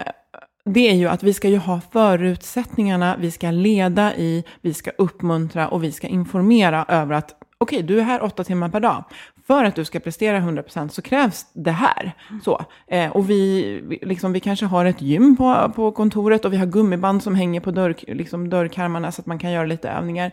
det 0.68 0.90
är 0.90 0.94
ju 0.94 1.08
att 1.08 1.24
vi 1.24 1.34
ska 1.34 1.50
ju 1.50 1.58
ha 1.58 1.82
förutsättningarna, 1.92 3.16
vi 3.20 3.32
ska 3.32 3.52
leda 3.52 4.16
i, 4.16 4.44
vi 4.62 4.74
ska 4.74 4.92
uppmuntra 4.98 5.68
och 5.68 5.84
vi 5.84 5.92
ska 5.92 6.08
informera 6.08 6.86
över 6.88 7.16
att 7.16 7.36
okej, 7.58 7.78
okay, 7.78 7.88
du 7.88 8.00
är 8.00 8.04
här 8.04 8.24
åtta 8.24 8.44
timmar 8.44 8.70
per 8.70 8.80
dag. 8.80 9.04
För 9.48 9.64
att 9.64 9.76
du 9.76 9.86
ska 9.86 10.00
prestera 10.00 10.40
100% 10.40 10.88
så 10.88 11.02
krävs 11.02 11.46
det 11.54 11.72
här. 11.72 12.14
Så. 12.44 12.66
Eh, 12.88 13.12
och 13.12 13.30
vi, 13.30 14.00
liksom, 14.02 14.34
vi 14.34 14.40
kanske 14.40 14.66
har 14.66 14.86
ett 14.86 15.02
gym 15.02 15.38
på, 15.38 15.72
på 15.76 15.92
kontoret 15.92 16.46
och 16.46 16.54
vi 16.54 16.58
har 16.58 16.66
gummiband 16.66 17.24
som 17.24 17.36
hänger 17.36 17.60
på 17.60 17.72
dörr, 17.72 17.96
liksom 18.08 18.50
dörrkarmarna 18.50 19.12
så 19.12 19.22
att 19.22 19.26
man 19.26 19.40
kan 19.40 19.52
göra 19.52 19.66
lite 19.66 19.90
övningar. 19.90 20.32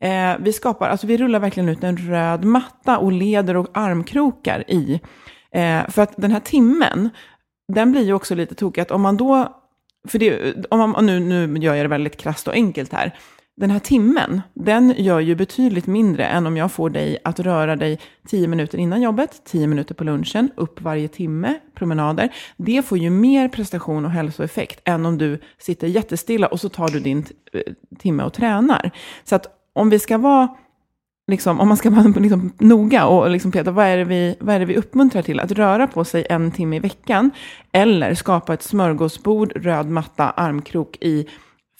Eh, 0.00 0.36
vi 0.40 0.52
skapar, 0.52 0.88
alltså 0.88 1.06
vi 1.06 1.16
rullar 1.16 1.38
verkligen 1.38 1.68
ut 1.68 1.84
en 1.84 1.96
röd 1.96 2.44
matta 2.44 2.98
och 2.98 3.12
leder 3.12 3.56
och 3.56 3.68
armkrokar 3.72 4.70
i. 4.70 5.00
Eh, 5.52 5.88
för 5.88 6.02
att 6.02 6.14
den 6.16 6.30
här 6.30 6.40
timmen, 6.40 7.10
den 7.72 7.92
blir 7.92 8.02
ju 8.02 8.12
också 8.12 8.34
lite 8.34 8.54
tokig. 8.54 8.82
Att 8.82 8.90
om 8.90 9.02
man 9.02 9.16
då, 9.16 9.48
för 10.06 10.18
det, 10.18 10.54
om 10.70 10.90
man, 10.90 11.06
nu, 11.06 11.20
nu 11.20 11.58
gör 11.58 11.74
jag 11.74 11.84
det 11.84 11.88
väldigt 11.88 12.16
krasst 12.16 12.48
och 12.48 12.54
enkelt 12.54 12.92
här, 12.92 13.14
den 13.56 13.70
här 13.70 13.78
timmen, 13.78 14.42
den 14.54 14.94
gör 14.96 15.20
ju 15.20 15.34
betydligt 15.34 15.86
mindre 15.86 16.24
än 16.24 16.46
om 16.46 16.56
jag 16.56 16.72
får 16.72 16.90
dig 16.90 17.18
att 17.24 17.40
röra 17.40 17.76
dig 17.76 18.00
tio 18.28 18.48
minuter 18.48 18.78
innan 18.78 19.02
jobbet, 19.02 19.42
tio 19.44 19.66
minuter 19.66 19.94
på 19.94 20.04
lunchen, 20.04 20.50
upp 20.56 20.80
varje 20.80 21.08
timme, 21.08 21.60
promenader. 21.74 22.34
Det 22.56 22.86
får 22.86 22.98
ju 22.98 23.10
mer 23.10 23.48
prestation 23.48 24.04
och 24.04 24.10
hälsoeffekt 24.10 24.80
än 24.84 25.06
om 25.06 25.18
du 25.18 25.40
sitter 25.58 25.86
jättestilla 25.86 26.46
och 26.46 26.60
så 26.60 26.68
tar 26.68 26.88
du 26.88 27.00
din 27.00 27.26
eh, 27.52 27.60
timme 27.98 28.22
och 28.22 28.32
tränar. 28.32 28.90
Så 29.24 29.36
att 29.36 29.46
om 29.72 29.90
vi 29.90 29.98
ska 29.98 30.18
vara 30.18 30.56
Liksom, 31.28 31.60
om 31.60 31.68
man 31.68 31.76
ska 31.76 31.90
vara 31.90 32.08
liksom 32.08 32.52
noga 32.58 33.06
och 33.06 33.30
liksom 33.30 33.52
peta, 33.52 33.70
vad 33.70 33.86
är, 33.86 33.96
det 33.96 34.04
vi, 34.04 34.36
vad 34.40 34.54
är 34.54 34.58
det 34.58 34.64
vi 34.64 34.76
uppmuntrar 34.76 35.22
till? 35.22 35.40
Att 35.40 35.52
röra 35.52 35.86
på 35.86 36.04
sig 36.04 36.26
en 36.30 36.50
timme 36.50 36.76
i 36.76 36.78
veckan 36.78 37.30
eller 37.72 38.14
skapa 38.14 38.54
ett 38.54 38.62
smörgåsbord, 38.62 39.52
röd 39.56 39.90
matta, 39.90 40.30
armkrok 40.30 40.96
i 41.00 41.26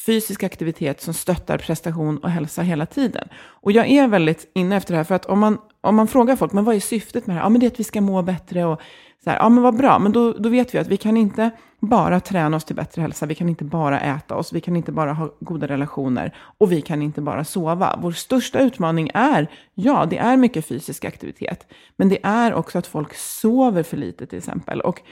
fysisk 0.07 0.43
aktivitet 0.43 1.01
som 1.01 1.15
stöttar 1.15 1.59
prestation 1.59 2.19
och 2.19 2.31
hälsa 2.31 2.63
hela 2.63 2.87
tiden. 2.87 3.29
Och 3.37 3.73
jag 3.73 3.89
är 3.89 4.09
väldigt 4.09 4.51
inne 4.55 4.77
efter 4.77 4.93
det 4.93 4.97
här, 4.97 5.05
för 5.05 5.15
att 5.15 5.27
om 5.27 5.39
man, 5.39 5.59
om 5.81 5.97
man 5.97 6.09
frågar 6.09 6.37
folk, 6.37 6.53
men 6.53 6.65
vad 6.65 6.77
är 6.77 6.81
syftet 6.81 7.27
med 7.27 7.37
det 7.37 7.41
här? 7.41 7.47
Ja, 7.47 7.49
men 7.49 7.61
det 7.61 7.67
är 7.67 7.71
att 7.71 7.81
vi 7.81 7.85
ska 7.85 8.01
må 8.01 8.23
bättre 8.23 8.65
och 8.65 8.81
så 9.25 9.31
här, 9.31 9.39
ja 9.39 9.49
men 9.49 9.63
vad 9.63 9.77
bra, 9.77 9.99
men 9.99 10.13
då, 10.13 10.33
då 10.33 10.49
vet 10.49 10.75
vi 10.75 10.79
att 10.79 10.89
vi 10.89 10.97
kan 10.97 11.17
inte 11.17 11.51
bara 11.87 12.21
träna 12.21 12.57
oss 12.57 12.65
till 12.65 12.77
bättre 12.77 13.03
hälsa, 13.03 13.27
vi 13.27 13.35
kan 13.35 13.49
inte 13.49 13.65
bara 13.65 14.01
äta 14.01 14.37
oss, 14.37 14.53
vi 14.53 14.61
kan 14.61 14.77
inte 14.77 14.93
bara 14.93 15.13
ha 15.13 15.35
goda 15.41 15.67
relationer 15.69 16.35
och 16.59 16.73
vi 16.73 16.81
kan 16.81 17.03
inte 17.03 17.21
bara 17.21 17.45
sova. 17.45 17.99
Vår 18.03 18.13
största 18.13 18.59
utmaning 18.59 19.11
är, 19.15 19.51
ja, 19.75 20.07
det 20.11 20.19
är 20.19 20.37
mycket 20.37 20.67
fysisk 20.67 21.05
aktivitet, 21.05 21.67
men 21.97 22.09
det 22.09 22.19
är 22.23 22.55
också 22.55 22.79
att 22.79 22.87
folk 22.87 23.15
sover 23.15 23.83
för 23.83 23.97
lite 23.97 24.27
till 24.27 24.39
exempel. 24.39 24.81
Och 24.81 25.03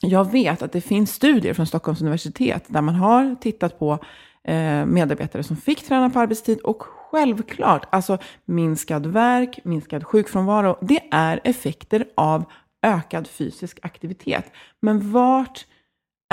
jag 0.00 0.32
vet 0.32 0.62
att 0.62 0.72
det 0.72 0.80
finns 0.80 1.12
studier 1.12 1.54
från 1.54 1.66
Stockholms 1.66 2.00
universitet 2.00 2.64
där 2.66 2.82
man 2.82 2.94
har 2.94 3.36
tittat 3.40 3.78
på 3.78 3.98
eh, 4.44 4.86
medarbetare 4.86 5.42
som 5.42 5.56
fick 5.56 5.86
träna 5.86 6.10
på 6.10 6.18
arbetstid 6.18 6.60
och 6.60 6.82
självklart, 6.82 7.86
alltså 7.90 8.18
minskad 8.44 9.06
verk, 9.06 9.58
minskad 9.64 10.04
sjukfrånvaro, 10.04 10.78
det 10.80 11.00
är 11.10 11.40
effekter 11.44 12.04
av 12.14 12.44
ökad 12.86 13.26
fysisk 13.28 13.78
aktivitet. 13.82 14.52
Men 14.80 15.12
vart 15.12 15.66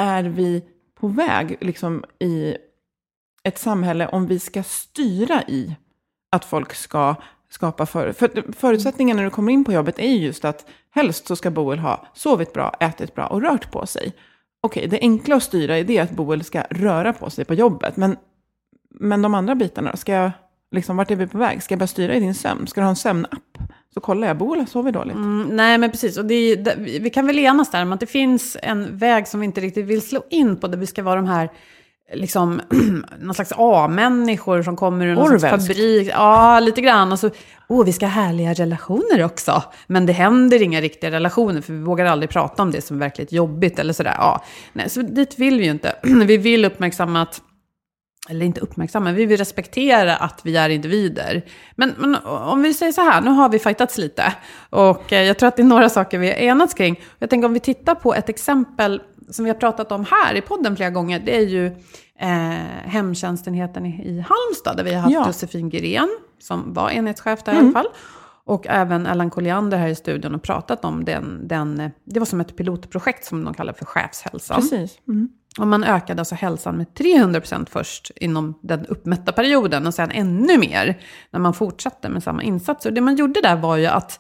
är 0.02 0.24
vi 0.24 0.64
på 1.00 1.08
väg 1.08 1.58
liksom, 1.62 2.04
i 2.20 2.58
ett 3.44 3.58
samhälle 3.58 4.08
om 4.08 4.28
vi 4.28 4.40
ska 4.40 4.64
styra 4.64 5.44
i 5.48 5.76
att 6.32 6.46
folk 6.46 6.74
ska 6.74 7.16
skapa 7.50 7.86
för, 7.86 8.12
för 8.12 8.54
förutsättningen 8.54 9.18
när 9.18 9.24
du 9.24 9.30
kommer 9.30 9.54
in 9.54 9.66
på 9.66 9.74
jobbet 9.74 10.00
är 10.00 10.08
just 10.08 10.46
att 10.46 10.66
helst 10.90 11.28
så 11.28 11.36
ska 11.36 11.52
Boel 11.52 11.80
ha 11.80 12.08
sovit 12.14 12.54
bra, 12.54 12.76
ätit 12.80 13.16
bra 13.16 13.28
och 13.28 13.42
rört 13.42 13.72
på 13.72 13.86
sig. 13.86 14.14
Okej, 14.62 14.88
det 14.88 15.00
enkla 15.00 15.36
att 15.36 15.44
styra 15.44 15.78
är 15.78 15.84
det 15.84 16.00
att 16.00 16.12
Boel 16.12 16.44
ska 16.44 16.64
röra 16.70 17.14
på 17.14 17.30
sig 17.30 17.46
på 17.46 17.54
jobbet, 17.54 17.98
men, 17.98 18.18
men 18.90 19.22
de 19.22 19.34
andra 19.34 19.56
bitarna? 19.56 19.96
Ska 19.96 20.12
jag, 20.12 20.32
liksom, 20.72 20.98
vart 20.98 21.12
är 21.12 21.16
vi 21.16 21.28
på 21.28 21.38
väg? 21.38 21.64
Ska 21.64 21.74
jag 21.74 21.80
börja 21.80 21.88
styra 21.88 22.16
i 22.16 22.20
din 22.20 22.36
sömn? 22.36 22.68
Ska 22.68 22.82
du 22.82 22.86
ha 22.86 22.90
en 22.90 22.96
sömnapp? 22.96 23.58
Så 23.94 24.00
kollar 24.00 24.28
jag, 24.28 24.38
Boel 24.38 24.68
sover 24.68 24.92
dåligt. 24.92 25.16
Mm, 25.16 25.48
nej, 25.56 25.78
men 25.78 25.92
precis. 25.92 26.18
Och 26.18 26.26
det 26.26 26.36
är, 26.36 27.00
vi 27.00 27.10
kan 27.10 27.28
väl 27.28 27.40
enas 27.40 27.72
där 27.72 27.82
om 27.82 27.94
att 27.94 28.00
det 28.00 28.06
finns 28.06 28.58
en 28.62 28.98
väg 28.98 29.28
som 29.28 29.40
vi 29.40 29.46
inte 29.46 29.62
riktigt 29.62 29.86
vill 29.86 30.02
slå 30.02 30.24
in 30.30 30.58
på, 30.58 30.68
där 30.68 30.78
vi 30.78 30.88
ska 30.88 31.04
vara 31.04 31.16
de 31.16 31.28
här 31.28 31.50
liksom, 32.14 32.62
någon 33.20 33.34
slags 33.34 33.54
A-människor 33.56 34.64
som 34.64 34.76
kommer 34.76 35.06
ur 35.06 35.16
någon 35.16 35.40
slags 35.40 35.68
fabrik. 35.68 36.10
Ja, 36.12 36.60
lite 36.60 36.82
grann. 36.82 37.12
Och 37.12 37.20
så, 37.20 37.30
åh, 37.68 37.86
vi 37.86 37.94
ska 37.94 38.06
ha 38.06 38.12
härliga 38.12 38.54
relationer 38.54 39.24
också. 39.24 39.64
Men 39.88 40.06
det 40.06 40.14
händer 40.14 40.62
inga 40.62 40.82
riktiga 40.82 41.12
relationer, 41.12 41.62
för 41.62 41.74
vi 41.74 41.80
vågar 41.80 42.06
aldrig 42.06 42.30
prata 42.30 42.64
om 42.64 42.72
det 42.72 42.82
som 42.82 42.98
är 42.98 43.00
verkligt 43.00 43.32
jobbigt 43.32 43.80
eller 43.80 43.94
sådär. 43.94 44.16
Ja, 44.18 44.44
nej, 44.74 44.90
så 44.90 45.02
dit 45.02 45.40
vill 45.40 45.60
vi 45.60 45.66
ju 45.66 45.72
inte. 45.72 45.96
vi 46.26 46.38
vill 46.38 46.66
uppmärksamma 46.66 47.22
att 47.22 47.42
eller 48.30 48.46
inte 48.46 48.62
uppmärksamma, 48.62 49.12
vi 49.12 49.26
vill 49.26 49.38
respektera 49.38 50.16
att 50.16 50.42
vi 50.44 50.58
är 50.58 50.70
individer. 50.70 51.46
Men, 51.76 51.94
men, 51.98 52.16
om 52.26 52.62
vi 52.62 52.74
säger 52.74 52.92
så 52.92 53.02
här, 53.02 53.22
nu 53.22 53.30
har 53.30 53.50
vi 53.50 53.60
fightats 53.60 53.98
lite. 53.98 54.34
Och 54.70 55.14
eh, 55.14 55.24
jag 55.24 55.40
tror 55.40 55.48
att 55.48 55.56
det 55.56 55.62
är 55.62 55.66
några 55.66 55.90
saker 55.90 56.20
vi 56.20 56.28
har 56.28 56.36
enats 56.36 56.74
kring. 56.74 57.02
Jag 57.20 57.30
tänker 57.30 57.46
om 57.46 57.54
vi 57.54 57.60
tittar 57.60 57.96
på 57.96 58.14
ett 58.14 58.30
exempel 58.30 59.02
som 59.30 59.46
vi 59.46 59.52
har 59.52 59.58
pratat 59.58 59.92
om 59.92 60.06
här 60.06 60.36
i 60.36 60.42
podden 60.42 60.76
flera 60.76 60.90
gånger. 60.90 61.20
Det 61.20 61.38
är 61.38 61.46
ju 61.48 61.66
eh, 62.20 62.30
hemtjänstenheten 62.86 63.86
i, 63.86 63.90
i 63.90 64.26
Halmstad, 64.30 64.78
där 64.78 64.84
vi 64.84 64.94
har 64.94 65.02
haft 65.02 65.14
ja. 65.14 65.28
Josefin 65.28 65.70
Gren, 65.70 66.10
som 66.40 66.74
var 66.74 66.90
enhetschef 66.90 67.44
där 67.44 67.52
mm. 67.52 67.64
i 67.64 67.68
alla 67.68 67.74
fall. 67.74 67.92
Och 68.46 68.66
även 68.70 69.08
Allan 69.08 69.30
Colliander 69.30 69.78
här 69.78 69.88
i 69.88 69.96
studion 69.96 70.36
och 70.36 70.44
pratat 70.44 70.86
om 70.86 71.06
den, 71.06 71.48
den, 71.48 71.92
det 72.04 72.20
var 72.20 72.26
som 72.26 72.42
ett 72.42 72.58
pilotprojekt 72.58 73.26
som 73.26 73.44
de 73.44 73.54
kallar 73.54 73.74
för 73.74 73.86
chefshälsan. 73.86 74.62
Precis. 74.62 74.98
Mm. 75.08 75.30
Och 75.60 75.68
man 75.68 75.84
ökade 75.84 76.22
alltså 76.22 76.36
hälsan 76.36 76.78
med 76.78 76.88
300% 76.88 77.68
först 77.70 78.12
inom 78.16 78.60
den 78.62 78.86
uppmätta 78.86 79.32
perioden 79.32 79.88
och 79.88 79.94
sen 79.94 80.12
ännu 80.12 80.58
mer 80.58 81.00
när 81.32 81.40
man 81.40 81.54
fortsatte 81.54 82.10
med 82.10 82.24
samma 82.24 82.44
insatser. 82.44 82.92
Det 82.92 83.02
man 83.02 83.16
gjorde 83.16 83.42
där 83.42 83.56
var 83.56 83.78
ju 83.78 83.86
att 83.86 84.20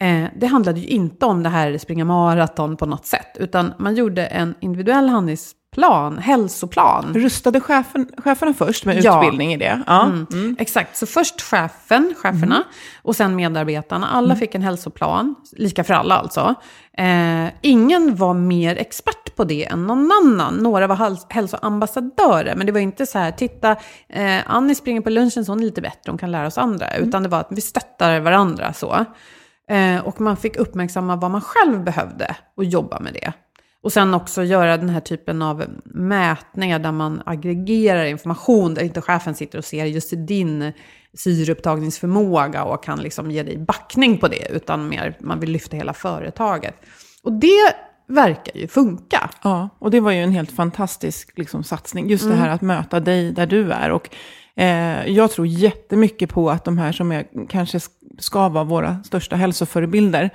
eh, 0.00 0.24
det 0.36 0.46
handlade 0.46 0.80
ju 0.80 0.86
inte 0.86 1.26
om 1.26 1.42
det 1.42 1.48
här 1.48 1.78
springa 1.78 2.04
maraton 2.04 2.76
på 2.76 2.86
något 2.86 3.06
sätt, 3.06 3.36
utan 3.40 3.72
man 3.78 3.94
gjorde 3.94 4.26
en 4.26 4.54
individuell 4.60 5.08
handlings 5.08 5.54
plan, 5.74 6.18
hälsoplan. 6.18 7.14
Rustade 7.14 7.60
chefen, 7.60 8.10
cheferna 8.16 8.54
först 8.54 8.84
med 8.84 9.04
ja. 9.04 9.18
utbildning 9.18 9.52
i 9.52 9.56
det? 9.56 9.82
Ja. 9.86 10.04
Mm. 10.04 10.26
Mm. 10.32 10.56
Exakt, 10.58 10.96
så 10.96 11.06
först 11.06 11.40
chefen, 11.40 12.14
cheferna, 12.16 12.56
mm. 12.56 12.68
och 13.02 13.16
sen 13.16 13.36
medarbetarna. 13.36 14.08
Alla 14.08 14.26
mm. 14.26 14.38
fick 14.38 14.54
en 14.54 14.62
hälsoplan, 14.62 15.34
lika 15.52 15.84
för 15.84 15.94
alla 15.94 16.16
alltså. 16.16 16.54
Eh, 16.98 17.46
ingen 17.60 18.16
var 18.16 18.34
mer 18.34 18.76
expert 18.76 19.23
på 19.36 19.44
det 19.44 19.64
än 19.64 19.86
någon 19.86 20.10
annan. 20.22 20.54
Några 20.54 20.86
var 20.86 21.16
hälsoambassadörer, 21.34 22.54
men 22.56 22.66
det 22.66 22.72
var 22.72 22.80
inte 22.80 23.06
så 23.06 23.18
här, 23.18 23.30
titta, 23.30 23.76
eh, 24.08 24.40
Annie 24.46 24.74
springer 24.74 25.00
på 25.00 25.10
lunchen 25.10 25.44
så 25.44 25.52
hon 25.52 25.60
är 25.60 25.64
lite 25.64 25.80
bättre, 25.80 26.10
hon 26.10 26.18
kan 26.18 26.30
lära 26.30 26.46
oss 26.46 26.58
andra. 26.58 26.86
Mm. 26.86 27.08
Utan 27.08 27.22
det 27.22 27.28
var 27.28 27.40
att 27.40 27.48
vi 27.50 27.60
stöttar 27.60 28.20
varandra 28.20 28.72
så. 28.72 29.04
Eh, 29.68 30.06
och 30.06 30.20
man 30.20 30.36
fick 30.36 30.56
uppmärksamma 30.56 31.16
vad 31.16 31.30
man 31.30 31.40
själv 31.40 31.84
behövde 31.84 32.36
och 32.56 32.64
jobba 32.64 33.00
med 33.00 33.12
det. 33.12 33.32
Och 33.82 33.92
sen 33.92 34.14
också 34.14 34.42
göra 34.42 34.76
den 34.76 34.88
här 34.88 35.00
typen 35.00 35.42
av 35.42 35.64
mätningar 35.84 36.78
där 36.78 36.92
man 36.92 37.22
aggregerar 37.26 38.04
information, 38.04 38.74
där 38.74 38.82
inte 38.82 39.00
chefen 39.00 39.34
sitter 39.34 39.58
och 39.58 39.64
ser 39.64 39.84
just 39.84 40.12
din 40.16 40.72
syreupptagningsförmåga 41.14 42.64
och 42.64 42.84
kan 42.84 42.98
liksom 42.98 43.30
ge 43.30 43.42
dig 43.42 43.58
backning 43.58 44.18
på 44.18 44.28
det, 44.28 44.48
utan 44.50 44.88
mer 44.88 45.16
man 45.20 45.40
vill 45.40 45.50
lyfta 45.50 45.76
hela 45.76 45.92
företaget. 45.92 46.74
Och 47.22 47.32
det 47.32 47.74
verkar 48.06 48.56
ju 48.56 48.68
funka. 48.68 49.30
Ja, 49.42 49.68
och 49.78 49.90
det 49.90 50.00
var 50.00 50.12
ju 50.12 50.22
en 50.22 50.32
helt 50.32 50.52
fantastisk 50.52 51.38
liksom, 51.38 51.64
satsning, 51.64 52.10
just 52.10 52.24
mm. 52.24 52.36
det 52.36 52.42
här 52.42 52.50
att 52.50 52.62
möta 52.62 53.00
dig 53.00 53.32
där 53.32 53.46
du 53.46 53.72
är. 53.72 53.90
Och 53.90 54.08
eh, 54.56 55.06
jag 55.06 55.30
tror 55.30 55.46
jättemycket 55.46 56.30
på 56.30 56.50
att 56.50 56.64
de 56.64 56.78
här 56.78 56.92
som 56.92 57.12
är, 57.12 57.26
kanske 57.48 57.80
ska 58.18 58.48
vara 58.48 58.64
våra 58.64 59.02
största 59.04 59.36
hälsoförebilder, 59.36 60.30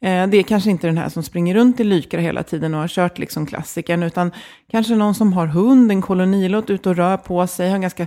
Eh, 0.00 0.26
det 0.26 0.36
är 0.36 0.42
kanske 0.42 0.70
inte 0.70 0.86
den 0.86 0.98
här 0.98 1.08
som 1.08 1.22
springer 1.22 1.54
runt 1.54 1.80
i 1.80 1.84
Lykra 1.84 2.20
hela 2.20 2.42
tiden 2.42 2.74
och 2.74 2.80
har 2.80 2.88
kört 2.88 3.18
liksom 3.18 3.46
klassikern, 3.46 4.02
utan 4.02 4.32
kanske 4.70 4.94
någon 4.94 5.14
som 5.14 5.32
har 5.32 5.46
hund, 5.46 5.90
en 5.90 6.02
kolonilott, 6.02 6.70
ute 6.70 6.88
och 6.88 6.96
rör 6.96 7.16
på 7.16 7.46
sig, 7.46 7.68
har 7.68 7.74
en 7.74 7.80
ganska 7.80 8.06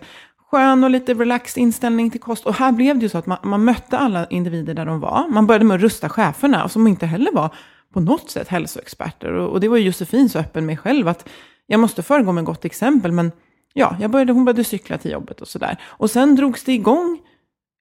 skön 0.52 0.84
och 0.84 0.90
lite 0.90 1.14
relaxed 1.14 1.62
inställning 1.62 2.10
till 2.10 2.20
kost. 2.20 2.46
Och 2.46 2.56
här 2.56 2.72
blev 2.72 2.96
det 2.96 3.02
ju 3.02 3.10
så 3.10 3.18
att 3.18 3.26
man, 3.26 3.38
man 3.44 3.64
mötte 3.64 3.98
alla 3.98 4.26
individer 4.26 4.74
där 4.74 4.86
de 4.86 5.00
var. 5.00 5.28
Man 5.30 5.48
började 5.48 5.66
med 5.66 5.76
att 5.76 5.82
rusta 5.82 6.10
cheferna, 6.10 6.70
som 6.70 6.88
inte 6.88 7.06
heller 7.06 7.32
var 7.32 7.50
på 7.94 8.00
något 8.00 8.30
sätt 8.30 8.48
hälsoexperter. 8.48 9.34
Och, 9.34 9.50
och 9.50 9.60
det 9.60 9.68
var 9.68 9.78
Josefin 9.78 10.30
så 10.30 10.40
öppen 10.40 10.66
med 10.66 10.80
själv, 10.80 11.08
att 11.08 11.30
jag 11.68 11.80
måste 11.80 12.04
föregå 12.04 12.32
med 12.32 12.46
gott 12.46 12.66
exempel, 12.66 13.12
men 13.12 13.32
ja, 13.74 13.98
jag 14.02 14.12
började, 14.12 14.34
hon 14.34 14.46
började 14.46 14.64
cykla 14.64 14.98
till 14.98 15.12
jobbet 15.12 15.42
och 15.42 15.48
sådär. 15.48 15.78
Och 15.84 16.12
sen 16.12 16.36
drogs 16.36 16.64
det 16.64 16.74
igång 16.74 17.20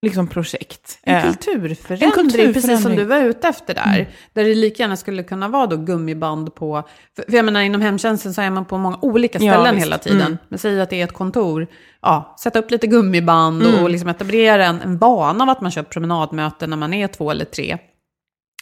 liksom 0.03 0.29
projekt. 0.29 0.99
En 1.03 1.17
eh, 1.17 1.23
kulturförändring, 1.23 2.09
en 2.09 2.15
kulturförändring, 2.15 2.55
precis 2.55 2.83
som 2.83 2.97
du 2.97 3.05
var 3.05 3.21
ute 3.21 3.49
efter 3.49 3.75
där. 3.75 3.95
Mm. 3.95 4.07
Där 4.33 4.45
det 4.45 4.55
lika 4.55 4.83
gärna 4.83 4.97
skulle 4.97 5.23
kunna 5.23 5.49
vara 5.49 5.67
då 5.67 5.77
gummiband 5.77 6.55
på... 6.55 6.83
För 7.17 7.37
jag 7.37 7.45
menar, 7.45 7.61
inom 7.61 7.81
hemtjänsten 7.81 8.35
så 8.35 8.41
är 8.41 8.51
man 8.51 8.65
på 8.65 8.79
många 8.79 8.99
olika 9.03 9.39
ställen 9.39 9.75
ja, 9.75 9.81
hela 9.81 9.99
tiden. 9.99 10.21
Mm. 10.21 10.39
Men 10.49 10.59
säg 10.59 10.81
att 10.81 10.91
det 10.91 11.01
är 11.01 11.05
ett 11.05 11.13
kontor. 11.13 11.67
Ja, 12.03 12.37
sätta 12.41 12.59
upp 12.59 12.71
lite 12.71 12.87
gummiband 12.87 13.63
mm. 13.63 13.83
och 13.83 13.91
liksom 13.91 14.09
etablera 14.09 14.67
en, 14.67 14.81
en 14.81 14.99
vana 14.99 15.45
av 15.45 15.51
att 15.51 15.61
man 15.61 15.71
kör 15.71 15.83
promenadmöten 15.83 16.71
när 16.71 16.77
man 16.77 16.95
är 16.95 17.07
två 17.09 17.31
eller 17.31 17.45
tre. 17.45 17.79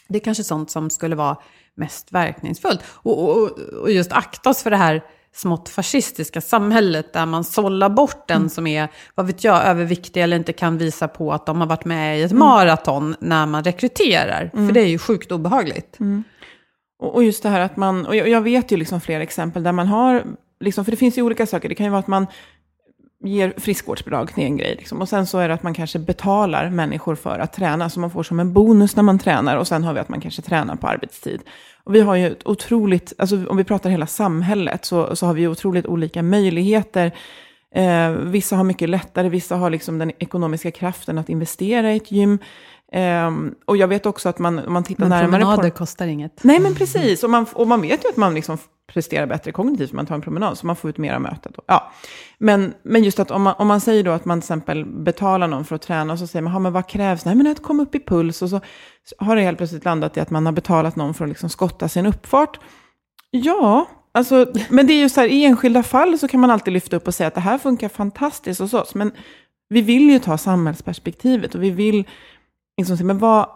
Det 0.09 0.17
är 0.17 0.23
kanske 0.23 0.43
sånt 0.43 0.71
som 0.71 0.89
skulle 0.89 1.15
vara 1.15 1.37
mest 1.75 2.11
verkningsfullt. 2.11 2.79
Och, 2.89 3.29
och, 3.29 3.51
och 3.81 3.91
just 3.91 4.11
akta 4.11 4.49
oss 4.49 4.63
för 4.63 4.69
det 4.69 4.77
här 4.77 5.03
smått 5.33 5.69
fascistiska 5.69 6.41
samhället 6.41 7.13
där 7.13 7.25
man 7.25 7.43
sållar 7.43 7.89
bort 7.89 8.27
den 8.27 8.37
mm. 8.37 8.49
som 8.49 8.67
är, 8.67 8.87
vad 9.15 9.27
vet 9.27 9.43
jag, 9.43 9.65
överviktig 9.65 10.23
eller 10.23 10.37
inte 10.37 10.53
kan 10.53 10.77
visa 10.77 11.07
på 11.07 11.33
att 11.33 11.45
de 11.45 11.59
har 11.59 11.67
varit 11.67 11.85
med 11.85 12.19
i 12.19 12.21
ett 12.21 12.31
mm. 12.31 12.39
maraton 12.39 13.15
när 13.19 13.45
man 13.45 13.63
rekryterar. 13.63 14.51
Mm. 14.53 14.67
För 14.67 14.73
det 14.73 14.81
är 14.81 14.87
ju 14.87 14.97
sjukt 14.97 15.31
obehagligt. 15.31 15.99
Mm. 15.99 16.23
Och, 16.99 17.23
just 17.23 17.43
det 17.43 17.49
här 17.49 17.59
att 17.59 17.77
man, 17.77 18.05
och 18.05 18.15
jag, 18.15 18.29
jag, 18.29 18.41
vet 18.41 18.71
ju 18.71 18.77
liksom 18.77 19.01
flera 19.01 19.23
exempel 19.23 19.63
där 19.63 19.71
man 19.71 19.87
har, 19.87 20.23
liksom, 20.59 20.85
för 20.85 20.91
det 20.91 20.97
finns 20.97 21.17
ju 21.17 21.21
olika 21.21 21.45
saker, 21.45 21.69
det 21.69 21.75
kan 21.75 21.85
ju 21.85 21.89
vara 21.89 21.99
att 21.99 22.07
man 22.07 22.27
ger 23.23 23.53
friskvårdsbidrag 23.57 24.33
till 24.33 24.43
en 24.43 24.57
grej. 24.57 24.75
Liksom. 24.75 25.01
Och 25.01 25.09
sen 25.09 25.27
så 25.27 25.37
är 25.37 25.47
det 25.47 25.53
att 25.53 25.63
man 25.63 25.73
kanske 25.73 25.99
betalar 25.99 26.69
människor 26.69 27.15
för 27.15 27.39
att 27.39 27.53
träna, 27.53 27.89
så 27.89 27.99
man 27.99 28.11
får 28.11 28.23
som 28.23 28.39
en 28.39 28.53
bonus 28.53 28.95
när 28.95 29.03
man 29.03 29.19
tränar. 29.19 29.57
Och 29.57 29.67
sen 29.67 29.83
har 29.83 29.93
vi 29.93 29.99
att 29.99 30.09
man 30.09 30.21
kanske 30.21 30.41
tränar 30.41 30.75
på 30.75 30.87
arbetstid. 30.87 31.41
Och 31.83 31.95
vi 31.95 32.01
har 32.01 32.15
ju 32.15 32.27
ett 32.27 32.47
otroligt, 32.47 33.13
alltså 33.17 33.47
om 33.47 33.57
vi 33.57 33.63
pratar 33.63 33.89
hela 33.89 34.07
samhället, 34.07 34.85
så, 34.85 35.15
så 35.15 35.25
har 35.25 35.33
vi 35.33 35.47
otroligt 35.47 35.85
olika 35.85 36.23
möjligheter. 36.23 37.11
Eh, 37.75 38.11
vissa 38.11 38.55
har 38.55 38.63
mycket 38.63 38.89
lättare, 38.89 39.29
vissa 39.29 39.55
har 39.55 39.69
liksom 39.69 39.99
den 39.99 40.11
ekonomiska 40.19 40.71
kraften 40.71 41.17
att 41.17 41.29
investera 41.29 41.93
i 41.93 41.97
ett 41.97 42.11
gym. 42.11 42.39
Eh, 42.91 43.31
och 43.65 43.77
jag 43.77 43.87
vet 43.87 44.05
också 44.05 44.29
att 44.29 44.39
man, 44.39 44.59
om 44.59 44.73
man 44.73 44.83
tittar 44.83 45.03
men 45.03 45.09
närmare 45.09 45.55
på... 45.55 45.61
Men 45.61 45.71
kostar 45.71 46.07
inget. 46.07 46.43
Nej, 46.43 46.59
men 46.59 46.75
precis. 46.75 47.23
Och 47.23 47.29
man, 47.29 47.45
och 47.53 47.67
man 47.67 47.81
vet 47.81 48.05
ju 48.05 48.09
att 48.09 48.17
man 48.17 48.33
liksom 48.33 48.57
presterar 48.93 49.25
bättre 49.25 49.51
kognitivt 49.51 49.93
man 49.93 50.05
tar 50.05 50.15
en 50.15 50.21
promenad, 50.21 50.57
så 50.57 50.67
man 50.67 50.75
får 50.75 50.89
ut 50.89 50.97
mera 50.97 51.19
mötet. 51.19 51.55
Ja. 51.65 51.91
Men, 52.37 52.73
men 52.83 53.03
just 53.03 53.19
att 53.19 53.31
om 53.31 53.41
man, 53.41 53.55
om 53.57 53.67
man 53.67 53.81
säger 53.81 54.03
då 54.03 54.11
att 54.11 54.25
man 54.25 54.41
till 54.41 54.45
exempel 54.45 54.85
betalar 54.85 55.47
någon 55.47 55.65
för 55.65 55.75
att 55.75 55.81
träna, 55.81 56.13
och 56.13 56.19
så 56.19 56.27
säger 56.27 56.43
man, 56.43 56.61
men 56.61 56.73
vad 56.73 56.87
krävs? 56.87 57.25
Nej, 57.25 57.35
men 57.35 57.47
att 57.47 57.63
komma 57.63 57.83
upp 57.83 57.95
i 57.95 57.99
puls, 57.99 58.41
och 58.41 58.49
så 58.49 58.61
har 59.17 59.35
det 59.35 59.41
helt 59.41 59.57
plötsligt 59.57 59.85
landat 59.85 60.17
i 60.17 60.19
att 60.19 60.29
man 60.29 60.45
har 60.45 60.53
betalat 60.53 60.95
någon 60.95 61.13
för 61.13 61.25
att 61.25 61.29
liksom 61.29 61.49
skotta 61.49 61.89
sin 61.89 62.05
uppfart. 62.05 62.59
Ja, 63.31 63.89
alltså, 64.11 64.53
men 64.69 64.87
det 64.87 64.93
är 64.93 64.99
ju 64.99 65.09
så 65.09 65.21
här, 65.21 65.27
i 65.27 65.45
enskilda 65.45 65.83
fall 65.83 66.19
så 66.19 66.27
kan 66.27 66.39
man 66.39 66.51
alltid 66.51 66.73
lyfta 66.73 66.95
upp 66.95 67.07
och 67.07 67.15
säga 67.15 67.27
att 67.27 67.35
det 67.35 67.41
här 67.41 67.57
funkar 67.57 67.89
fantastiskt 67.89 68.59
hos 68.59 68.73
oss, 68.73 68.95
men 68.95 69.11
vi 69.69 69.81
vill 69.81 70.09
ju 70.09 70.19
ta 70.19 70.37
samhällsperspektivet 70.37 71.55
och 71.55 71.63
vi 71.63 71.69
vill 71.69 72.07
liksom 72.77 72.97
se, 72.97 73.03
men 73.03 73.17
vad, 73.17 73.49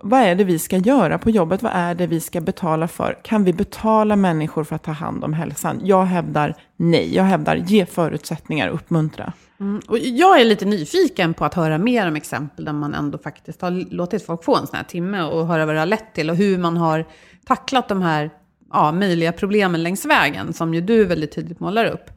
vad 0.00 0.20
är 0.20 0.34
det 0.34 0.44
vi 0.44 0.58
ska 0.58 0.76
göra 0.76 1.18
på 1.18 1.30
jobbet? 1.30 1.62
Vad 1.62 1.72
är 1.74 1.94
det 1.94 2.06
vi 2.06 2.20
ska 2.20 2.40
betala 2.40 2.88
för? 2.88 3.18
Kan 3.22 3.44
vi 3.44 3.52
betala 3.52 4.16
människor 4.16 4.64
för 4.64 4.76
att 4.76 4.82
ta 4.82 4.92
hand 4.92 5.24
om 5.24 5.32
hälsan? 5.32 5.80
Jag 5.84 6.04
hävdar 6.04 6.54
nej. 6.76 7.14
Jag 7.14 7.24
hävdar 7.24 7.56
ge 7.56 7.86
förutsättningar, 7.86 8.68
uppmuntra. 8.68 9.32
Mm. 9.60 9.80
Och 9.88 9.98
jag 9.98 10.40
är 10.40 10.44
lite 10.44 10.64
nyfiken 10.64 11.34
på 11.34 11.44
att 11.44 11.54
höra 11.54 11.78
mer 11.78 12.08
om 12.08 12.16
exempel 12.16 12.64
där 12.64 12.72
man 12.72 12.94
ändå 12.94 13.18
faktiskt 13.18 13.62
har 13.62 13.70
låtit 13.70 14.26
folk 14.26 14.44
få 14.44 14.56
en 14.56 14.66
sån 14.66 14.76
här 14.76 14.84
timme 14.84 15.22
och 15.22 15.46
höra 15.46 15.66
vad 15.66 15.74
det 15.74 15.78
har 15.78 15.86
lett 15.86 16.14
till 16.14 16.30
och 16.30 16.36
hur 16.36 16.58
man 16.58 16.76
har 16.76 17.04
tacklat 17.46 17.88
de 17.88 18.02
här 18.02 18.30
ja, 18.72 18.92
möjliga 18.92 19.32
problemen 19.32 19.82
längs 19.82 20.04
vägen 20.04 20.52
som 20.52 20.74
ju 20.74 20.80
du 20.80 21.04
väldigt 21.04 21.34
tydligt 21.34 21.60
målar 21.60 21.84
upp. 21.84 22.10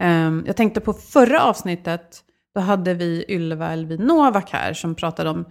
Um, 0.00 0.44
jag 0.46 0.56
tänkte 0.56 0.80
på 0.80 0.92
förra 0.92 1.42
avsnittet, 1.42 2.22
då 2.54 2.60
hade 2.60 2.94
vi 2.94 3.24
Ylva 3.28 3.72
Elvin 3.72 4.00
Novak 4.00 4.50
här 4.52 4.72
som 4.72 4.94
pratade 4.94 5.30
om 5.30 5.44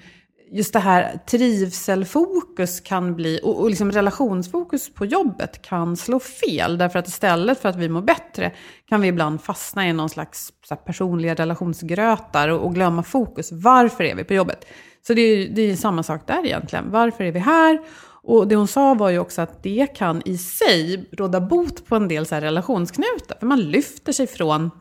just 0.56 0.74
det 0.74 0.80
här 0.80 1.20
trivselfokus 1.26 2.80
kan 2.80 3.16
bli, 3.16 3.40
och, 3.44 3.60
och 3.60 3.70
liksom 3.70 3.92
relationsfokus 3.92 4.94
på 4.94 5.06
jobbet 5.06 5.62
kan 5.62 5.98
slå 5.98 6.20
fel. 6.20 6.78
Därför 6.78 7.00
att 7.00 7.08
istället 7.08 7.60
för 7.62 7.70
att 7.70 7.76
vi 7.76 7.90
mår 7.90 8.02
bättre 8.02 8.52
kan 8.90 9.02
vi 9.02 9.08
ibland 9.08 9.42
fastna 9.42 9.88
i 9.88 9.94
någon 9.94 10.10
slags 10.10 10.54
så 10.66 10.76
här, 10.76 10.82
personliga 10.82 11.34
relationsgrötar 11.34 12.50
och, 12.50 12.66
och 12.66 12.76
glömma 12.76 13.04
fokus. 13.04 13.52
Varför 13.52 14.04
är 14.04 14.16
vi 14.16 14.24
på 14.24 14.34
jobbet? 14.34 14.66
Så 15.08 15.14
det 15.14 15.22
är, 15.22 15.50
det 15.50 15.62
är 15.62 15.76
samma 15.76 16.04
sak 16.04 16.28
där 16.28 16.46
egentligen. 16.46 16.92
Varför 16.92 17.24
är 17.24 17.32
vi 17.32 17.40
här? 17.40 17.80
Och 18.24 18.48
det 18.48 18.56
hon 18.56 18.68
sa 18.68 18.94
var 18.94 19.10
ju 19.10 19.20
också 19.20 19.42
att 19.42 19.64
det 19.64 19.88
kan 19.96 20.22
i 20.26 20.38
sig 20.38 21.10
råda 21.12 21.42
bot 21.42 21.86
på 21.86 21.96
en 21.96 22.08
del 22.08 22.26
så 22.26 22.36
här 22.36 22.42
relationsknutar. 22.42 23.38
För 23.40 23.48
man 23.48 23.62
lyfter 23.62 24.12
sig 24.12 24.28
från 24.28 24.72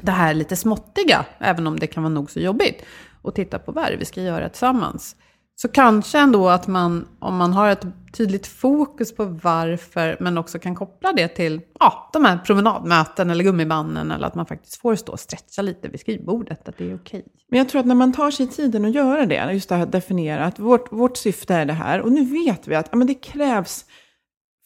det 0.00 0.12
här 0.12 0.34
lite 0.34 0.56
småttiga, 0.56 1.24
även 1.38 1.66
om 1.66 1.78
det 1.78 1.86
kan 1.86 2.02
vara 2.02 2.12
nog 2.12 2.30
så 2.30 2.40
jobbigt, 2.40 2.84
och 3.24 3.34
titta 3.34 3.58
på 3.58 3.72
vad 3.72 3.92
vi 3.98 4.04
ska 4.04 4.22
göra 4.22 4.48
tillsammans. 4.48 5.16
Så 5.56 5.68
kanske 5.68 6.18
ändå 6.18 6.48
att 6.48 6.66
man, 6.66 7.08
om 7.18 7.36
man 7.36 7.52
har 7.52 7.70
ett 7.70 7.86
tydligt 8.12 8.46
fokus 8.46 9.14
på 9.14 9.24
varför, 9.24 10.16
men 10.20 10.38
också 10.38 10.58
kan 10.58 10.74
koppla 10.74 11.12
det 11.12 11.28
till 11.28 11.60
ja, 11.80 12.10
de 12.12 12.24
här 12.24 12.38
promenadmöten 12.38 13.30
eller 13.30 13.44
gummibanden, 13.44 14.10
eller 14.10 14.26
att 14.26 14.34
man 14.34 14.46
faktiskt 14.46 14.80
får 14.80 14.94
stå 14.94 15.12
och 15.12 15.20
stretcha 15.20 15.62
lite 15.62 15.88
vid 15.88 16.00
skrivbordet, 16.00 16.68
att 16.68 16.78
det 16.78 16.90
är 16.90 16.94
okej. 16.94 17.24
Men 17.48 17.58
jag 17.58 17.68
tror 17.68 17.80
att 17.80 17.86
när 17.86 17.94
man 17.94 18.12
tar 18.12 18.30
sig 18.30 18.46
tiden 18.46 18.84
att 18.84 18.94
göra 18.94 19.26
det, 19.26 19.52
just 19.52 19.68
det 19.68 19.74
här 19.74 19.82
att 19.82 19.92
definiera 19.92 20.44
att 20.44 20.58
vårt, 20.58 20.92
vårt 20.92 21.16
syfte 21.16 21.54
är 21.54 21.64
det 21.64 21.72
här, 21.72 22.00
och 22.00 22.12
nu 22.12 22.24
vet 22.24 22.68
vi 22.68 22.74
att 22.74 22.88
ja, 22.90 22.96
men 22.96 23.06
det 23.06 23.14
krävs, 23.14 23.84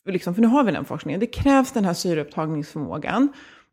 liksom, 0.09 0.35
för 0.35 0.43
nu 0.43 0.49
har 0.49 0.65
vi 0.65 0.73
den 0.73 0.85
forskningen, 0.85 1.21
det 1.21 1.27
krävs 1.27 1.73
den 1.73 1.85
här 1.85 1.95
syreupptagningsförmågan. 1.95 3.29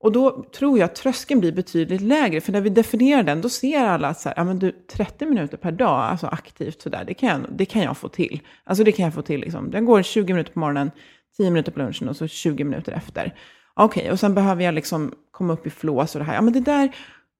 Och 0.05 0.11
då 0.11 0.45
tror 0.57 0.79
jag 0.79 0.85
att 0.85 0.95
tröskeln 0.95 1.39
blir 1.39 1.51
betydligt 1.51 2.01
lägre, 2.01 2.41
för 2.41 2.51
när 2.51 2.61
vi 2.61 2.69
definierar 2.69 3.23
den, 3.23 3.41
då 3.41 3.49
ser 3.49 3.85
alla 3.85 4.07
att 4.07 4.19
så 4.19 4.29
här, 4.29 4.35
ja, 4.37 4.43
men 4.43 4.59
du, 4.59 4.71
30 4.71 5.25
minuter 5.25 5.57
per 5.57 5.71
dag, 5.71 6.03
alltså 6.03 6.27
aktivt 6.27 6.81
sådär, 6.81 7.03
det 7.07 7.13
kan, 7.13 7.29
jag, 7.29 7.39
det 7.49 7.65
kan 7.65 7.81
jag 7.81 7.97
få 7.97 8.07
till. 8.09 8.41
Alltså 8.63 8.83
det 8.83 8.91
kan 8.91 9.05
jag 9.05 9.13
få 9.13 9.21
till, 9.21 9.39
liksom. 9.39 9.71
den 9.71 9.85
går 9.85 10.01
20 10.01 10.33
minuter 10.33 10.53
på 10.53 10.59
morgonen, 10.59 10.91
10 11.37 11.51
minuter 11.51 11.71
på 11.71 11.79
lunchen 11.79 12.09
och 12.09 12.15
så 12.15 12.27
20 12.27 12.63
minuter 12.63 12.91
efter. 12.91 13.33
Okej, 13.73 14.01
okay, 14.01 14.11
och 14.11 14.19
sen 14.19 14.35
behöver 14.35 14.63
jag 14.63 14.73
liksom 14.73 15.11
komma 15.31 15.53
upp 15.53 15.67
i 15.67 15.69
flås 15.69 16.15
och 16.15 16.19
det 16.19 16.25
här. 16.25 16.35
Ja, 16.35 16.41
men 16.41 16.53
det 16.53 16.59
där, 16.59 16.95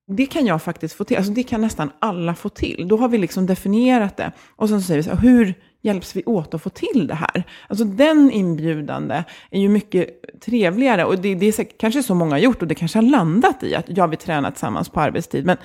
det 0.08 0.25
kan 0.25 0.45
jag 0.45 0.62
faktiskt 0.62 0.95
få 0.95 1.04
till. 1.04 1.17
Alltså 1.17 1.32
det 1.32 1.43
kan 1.43 1.62
nästan 1.62 1.91
alla 1.99 2.36
få 2.36 2.49
till. 2.49 2.88
Då 2.88 2.97
har 2.97 3.10
vi 3.10 3.17
liksom 3.17 3.45
definierat 3.45 4.17
det. 4.17 4.32
Och 4.56 4.69
sen 4.69 4.82
så 4.82 4.88
säger 4.88 4.99
vi 4.99 5.04
så 5.04 5.15
här, 5.15 5.17
hur 5.17 5.54
hjälps 5.85 6.15
vi 6.15 6.23
åt 6.25 6.53
att 6.53 6.61
få 6.61 6.69
till 6.69 7.07
det 7.07 7.15
här? 7.15 7.43
Alltså 7.67 7.85
den 7.85 8.31
inbjudande 8.31 9.23
är 9.51 9.59
ju 9.59 9.69
mycket 9.69 10.09
trevligare. 10.41 11.05
Och 11.05 11.19
det, 11.19 11.35
det 11.35 11.59
är 11.59 11.79
kanske 11.79 12.03
så 12.03 12.15
många 12.15 12.31
har 12.31 12.39
gjort 12.39 12.61
och 12.61 12.67
det 12.67 12.75
kanske 12.75 12.97
har 12.97 13.03
landat 13.03 13.63
i 13.63 13.75
att 13.75 13.85
jag 13.87 14.07
vill 14.07 14.19
träna 14.19 14.51
tillsammans 14.51 14.89
på 14.89 14.99
arbetstid. 14.99 15.45
Men 15.45 15.57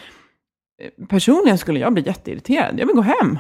eh, 0.82 1.06
personligen 1.06 1.58
skulle 1.58 1.80
jag 1.80 1.92
bli 1.92 2.06
jätteirriterad. 2.06 2.80
Jag 2.80 2.86
vill 2.86 2.96
gå 2.96 3.02
hem. 3.02 3.38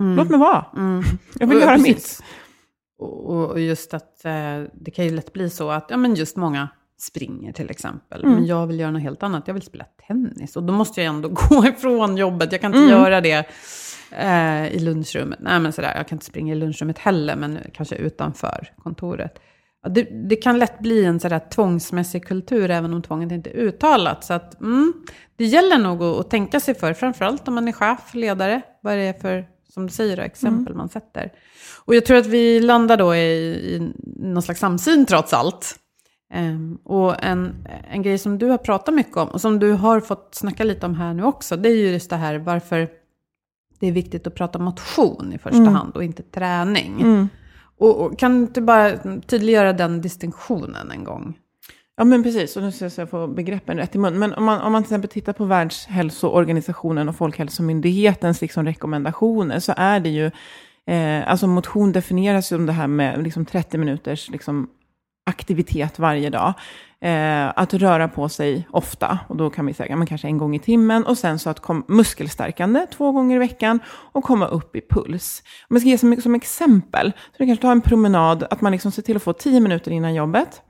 Mm. 0.00 0.16
Låt 0.16 0.30
mig 0.30 0.40
vara. 0.40 0.64
Mm. 0.76 1.04
Jag 1.38 1.46
vill 1.46 1.56
och, 1.56 1.62
göra 1.62 1.78
mitt. 1.78 2.22
Och 2.98 3.60
just 3.60 3.94
att 3.94 4.24
eh, 4.24 4.62
det 4.72 4.90
kan 4.90 5.04
ju 5.04 5.10
lätt 5.10 5.32
bli 5.32 5.50
så 5.50 5.70
att 5.70 5.86
ja, 5.90 5.96
men 5.96 6.14
just 6.14 6.36
många 6.36 6.68
springer 6.98 7.52
till 7.52 7.70
exempel. 7.70 8.24
Mm. 8.24 8.34
Men 8.34 8.46
jag 8.46 8.66
vill 8.66 8.80
göra 8.80 8.90
något 8.90 9.02
helt 9.02 9.22
annat. 9.22 9.46
Jag 9.46 9.54
vill 9.54 9.62
spela 9.62 9.84
tennis. 10.06 10.56
Och 10.56 10.62
då 10.62 10.72
måste 10.72 11.02
jag 11.02 11.14
ändå 11.14 11.28
gå 11.48 11.66
ifrån 11.66 12.16
jobbet. 12.16 12.52
Jag 12.52 12.60
kan 12.60 12.74
inte 12.74 12.78
mm. 12.78 12.90
göra 12.90 13.20
det 13.20 13.46
eh, 14.10 14.66
i 14.66 14.78
lunchrummet. 14.78 15.38
Nej, 15.42 15.60
men 15.60 15.72
sådär, 15.72 15.92
jag 15.96 16.08
kan 16.08 16.16
inte 16.16 16.26
springa 16.26 16.52
i 16.52 16.56
lunchrummet 16.56 16.98
heller, 16.98 17.36
men 17.36 17.58
kanske 17.72 17.94
utanför 17.94 18.72
kontoret. 18.82 19.38
Det, 19.88 20.02
det, 20.02 20.36
kan 20.36 20.58
lätt 20.58 20.78
bli 20.78 21.04
en 21.04 21.20
sådär 21.20 21.40
tvångsmässig 21.50 22.26
kultur, 22.26 22.70
även 22.70 22.94
om 22.94 23.02
tvånget 23.02 23.32
inte 23.32 23.50
är 23.50 23.54
uttalat. 23.54 24.24
Så 24.24 24.34
att, 24.34 24.60
mm, 24.60 24.92
det 25.36 25.44
gäller 25.44 25.78
nog 25.78 26.02
att, 26.02 26.20
att, 26.20 26.30
tänka 26.30 26.60
sig 26.60 26.74
för, 26.74 26.94
framförallt 26.94 27.48
om 27.48 27.54
man 27.54 27.68
är 27.68 27.72
chef, 27.72 28.14
ledare. 28.14 28.62
Vad 28.80 28.92
är 28.92 28.96
det 28.96 29.20
för, 29.20 29.46
som 29.74 29.86
du 29.86 29.92
säger, 29.92 30.18
exempel 30.18 30.66
mm. 30.66 30.76
man 30.76 30.88
sätter? 30.88 31.32
Och 31.84 31.94
jag 31.94 32.06
tror 32.06 32.16
att 32.16 32.26
vi 32.26 32.60
landar 32.60 32.96
då 32.96 33.14
i, 33.14 33.18
i 33.74 33.92
någon 34.16 34.42
slags 34.42 34.60
samsyn 34.60 35.06
trots 35.06 35.32
allt. 35.32 35.76
Um, 36.34 36.78
och 36.84 37.24
en, 37.24 37.66
en 37.90 38.02
grej 38.02 38.18
som 38.18 38.38
du 38.38 38.46
har 38.46 38.58
pratat 38.58 38.94
mycket 38.94 39.16
om, 39.16 39.28
och 39.28 39.40
som 39.40 39.58
du 39.58 39.72
har 39.72 40.00
fått 40.00 40.34
snacka 40.34 40.64
lite 40.64 40.86
om 40.86 40.94
här 40.94 41.14
nu 41.14 41.24
också, 41.24 41.56
det 41.56 41.68
är 41.68 41.76
ju 41.76 41.90
just 41.90 42.10
det 42.10 42.16
här 42.16 42.38
varför 42.38 42.88
det 43.80 43.86
är 43.86 43.92
viktigt 43.92 44.26
att 44.26 44.34
prata 44.34 44.58
motion 44.58 45.32
i 45.32 45.38
första 45.38 45.58
mm. 45.58 45.74
hand 45.74 45.96
och 45.96 46.04
inte 46.04 46.22
träning. 46.22 47.00
Mm. 47.00 47.28
Och, 47.78 48.00
och, 48.00 48.18
kan 48.18 48.34
du 48.34 48.40
inte 48.40 48.60
bara 48.60 48.90
tydliggöra 49.26 49.72
den 49.72 50.00
distinktionen 50.00 50.90
en 50.90 51.04
gång? 51.04 51.38
Ja, 51.96 52.04
men 52.04 52.22
precis. 52.22 52.56
Och 52.56 52.62
nu 52.62 52.72
ska 52.72 52.90
jag 52.96 53.10
få 53.10 53.26
begreppen 53.26 53.76
rätt 53.76 53.94
i 53.94 53.98
mun. 53.98 54.18
Men 54.18 54.34
om 54.34 54.44
man, 54.44 54.60
om 54.60 54.72
man 54.72 54.82
till 54.82 54.86
exempel 54.86 55.10
tittar 55.10 55.32
på 55.32 55.44
Världshälsoorganisationen 55.44 57.08
och 57.08 57.16
Folkhälsomyndighetens 57.16 58.40
liksom 58.40 58.64
rekommendationer 58.64 59.58
så 59.58 59.74
är 59.76 60.00
det 60.00 60.08
ju, 60.08 60.30
eh, 60.86 61.30
alltså 61.30 61.46
motion 61.46 61.92
definieras 61.92 62.46
som 62.46 62.66
det 62.66 62.72
här 62.72 62.86
med 62.86 63.22
liksom 63.22 63.46
30 63.46 63.78
minuters 63.78 64.30
liksom 64.30 64.68
aktivitet 65.26 65.98
varje 65.98 66.30
dag. 66.30 66.54
Eh, 67.06 67.52
att 67.56 67.74
röra 67.74 68.08
på 68.08 68.28
sig 68.28 68.68
ofta, 68.70 69.18
och 69.28 69.36
då 69.36 69.50
kan 69.50 69.66
vi 69.66 69.74
säga 69.74 69.96
men 69.96 70.06
kanske 70.06 70.28
en 70.28 70.38
gång 70.38 70.54
i 70.54 70.58
timmen. 70.58 71.06
Och 71.06 71.18
sen 71.18 71.38
så 71.38 71.50
att 71.50 71.60
kom, 71.60 71.84
muskelstärkande 71.88 72.86
två 72.96 73.12
gånger 73.12 73.36
i 73.36 73.38
veckan 73.38 73.80
och 74.12 74.24
komma 74.24 74.46
upp 74.46 74.76
i 74.76 74.80
puls. 74.90 75.42
Om 75.68 75.76
jag 75.76 75.80
ska 75.80 75.88
ge 75.88 75.98
som, 75.98 76.20
som 76.20 76.34
exempel, 76.34 77.12
så 77.12 77.36
du 77.38 77.46
kanske 77.46 77.62
tar 77.62 77.72
en 77.72 77.80
promenad, 77.80 78.46
att 78.50 78.60
man 78.60 78.72
liksom 78.72 78.92
ser 78.92 79.02
till 79.02 79.16
att 79.16 79.22
få 79.22 79.32
tio 79.32 79.60
minuter 79.60 79.90
innan 79.90 80.14
jobbet. 80.14 80.62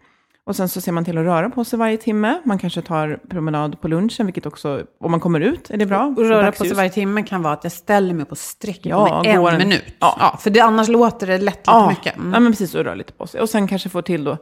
Och 0.47 0.57
sen 0.57 0.69
så 0.69 0.81
ser 0.81 0.93
man 0.93 1.05
till 1.05 1.19
att 1.19 1.25
röra 1.25 1.51
på 1.51 1.65
sig 1.65 1.79
varje 1.79 1.97
timme. 1.97 2.41
Man 2.45 2.59
kanske 2.59 2.83
tar 2.83 3.21
promenad 3.31 3.81
på 3.81 3.89
lunchen, 3.89 4.27
vilket 4.27 4.47
också, 4.47 4.83
om 5.01 5.11
man 5.11 5.21
kommer 5.21 5.41
ut, 5.41 5.71
är 5.71 5.77
det 5.77 5.87
bra. 5.87 6.15
Och 6.17 6.25
röra 6.25 6.53
på 6.53 6.65
sig 6.65 6.75
varje 6.75 6.91
timme 6.91 7.23
kan 7.23 7.43
vara 7.43 7.55
att 7.55 7.65
jag 7.65 7.73
ställer 7.73 8.15
mig 8.15 8.27
på 8.27 8.37
sträck 8.37 8.81
ja, 8.83 9.25
en, 9.25 9.47
en 9.47 9.59
minut. 9.59 9.95
Ja. 9.99 10.17
ja. 10.21 10.39
för 10.41 10.51
det, 10.51 10.61
annars 10.61 10.89
låter 10.89 11.27
det 11.27 11.39
lätt 11.39 11.57
lite 11.57 11.71
ja. 11.71 11.89
mycket. 11.89 12.17
Mm. 12.17 12.33
Ja, 12.33 12.41
men 12.41 12.53
precis, 12.53 12.75
och 12.75 12.85
röra 12.85 12.95
lite 12.95 13.13
på 13.13 13.27
sig. 13.27 13.41
Och 13.41 13.51
sen 13.51 13.69
kanske 13.69 13.89
få 13.89 14.03
till 14.03 14.25
då 14.25 14.39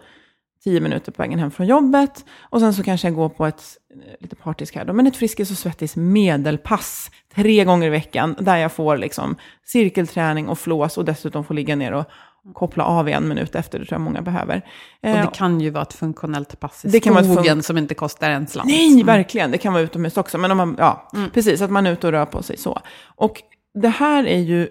tio 0.64 0.81
minuter 0.81 1.12
på 1.12 1.22
vägen 1.22 1.38
hem 1.38 1.50
från 1.50 1.66
jobbet. 1.66 2.24
Och 2.40 2.61
sen 2.61 2.74
så 2.74 2.83
kanske 2.83 3.07
jag 3.09 3.14
går 3.14 3.29
på 3.29 3.46
ett, 3.46 3.62
eh, 3.94 4.14
lite 4.20 4.37
partisk 4.37 4.77
här 4.77 4.85
då, 4.85 4.92
men 4.92 5.07
ett 5.07 5.16
Friskis 5.16 5.50
och 5.50 5.57
Svettis 5.57 5.96
medelpass 5.96 7.11
tre 7.35 7.64
gånger 7.64 7.87
i 7.87 7.90
veckan. 7.90 8.37
Där 8.38 8.57
jag 8.57 8.72
får 8.72 8.96
liksom 8.96 9.37
cirkelträning 9.64 10.48
och 10.48 10.59
flås 10.59 10.98
och 10.98 11.05
dessutom 11.05 11.44
får 11.44 11.55
ligga 11.55 11.77
ner 11.77 11.92
och 11.92 12.05
koppla 12.53 12.85
av 12.85 13.09
i 13.09 13.12
en 13.12 13.29
minut 13.29 13.55
efter. 13.55 13.79
Det 13.79 13.85
tror 13.85 13.94
jag 13.94 14.05
många 14.05 14.22
behöver. 14.22 14.57
Och 14.57 15.09
det 15.09 15.18
eh, 15.18 15.31
kan 15.31 15.61
ju 15.61 15.70
vara 15.70 15.83
ett 15.83 15.92
funktionellt 15.92 16.61
pass 16.61 16.85
i 16.85 16.88
det 16.88 17.00
skogen 17.00 17.24
kan 17.24 17.44
vara 17.44 17.62
som 17.62 17.79
inte 17.79 17.94
kostar 17.94 18.31
en 18.31 18.46
slant. 18.46 18.70
Nej, 18.70 18.92
mm. 18.92 19.07
verkligen. 19.07 19.50
Det 19.50 19.59
kan 19.59 19.72
vara 19.72 19.83
utomhus 19.83 20.16
också. 20.16 20.38
Men 20.38 20.50
om 20.50 20.57
man, 20.57 20.77
ja, 20.79 21.11
mm. 21.14 21.31
precis, 21.31 21.61
att 21.61 21.70
man 21.70 21.87
är 21.87 21.92
ute 21.92 22.07
och 22.07 22.12
rör 22.12 22.27
på 22.27 22.42
sig 22.42 22.57
så. 22.57 22.81
Och 23.16 23.42
det 23.74 23.88
här 23.88 24.27
är 24.27 24.38
ju 24.38 24.68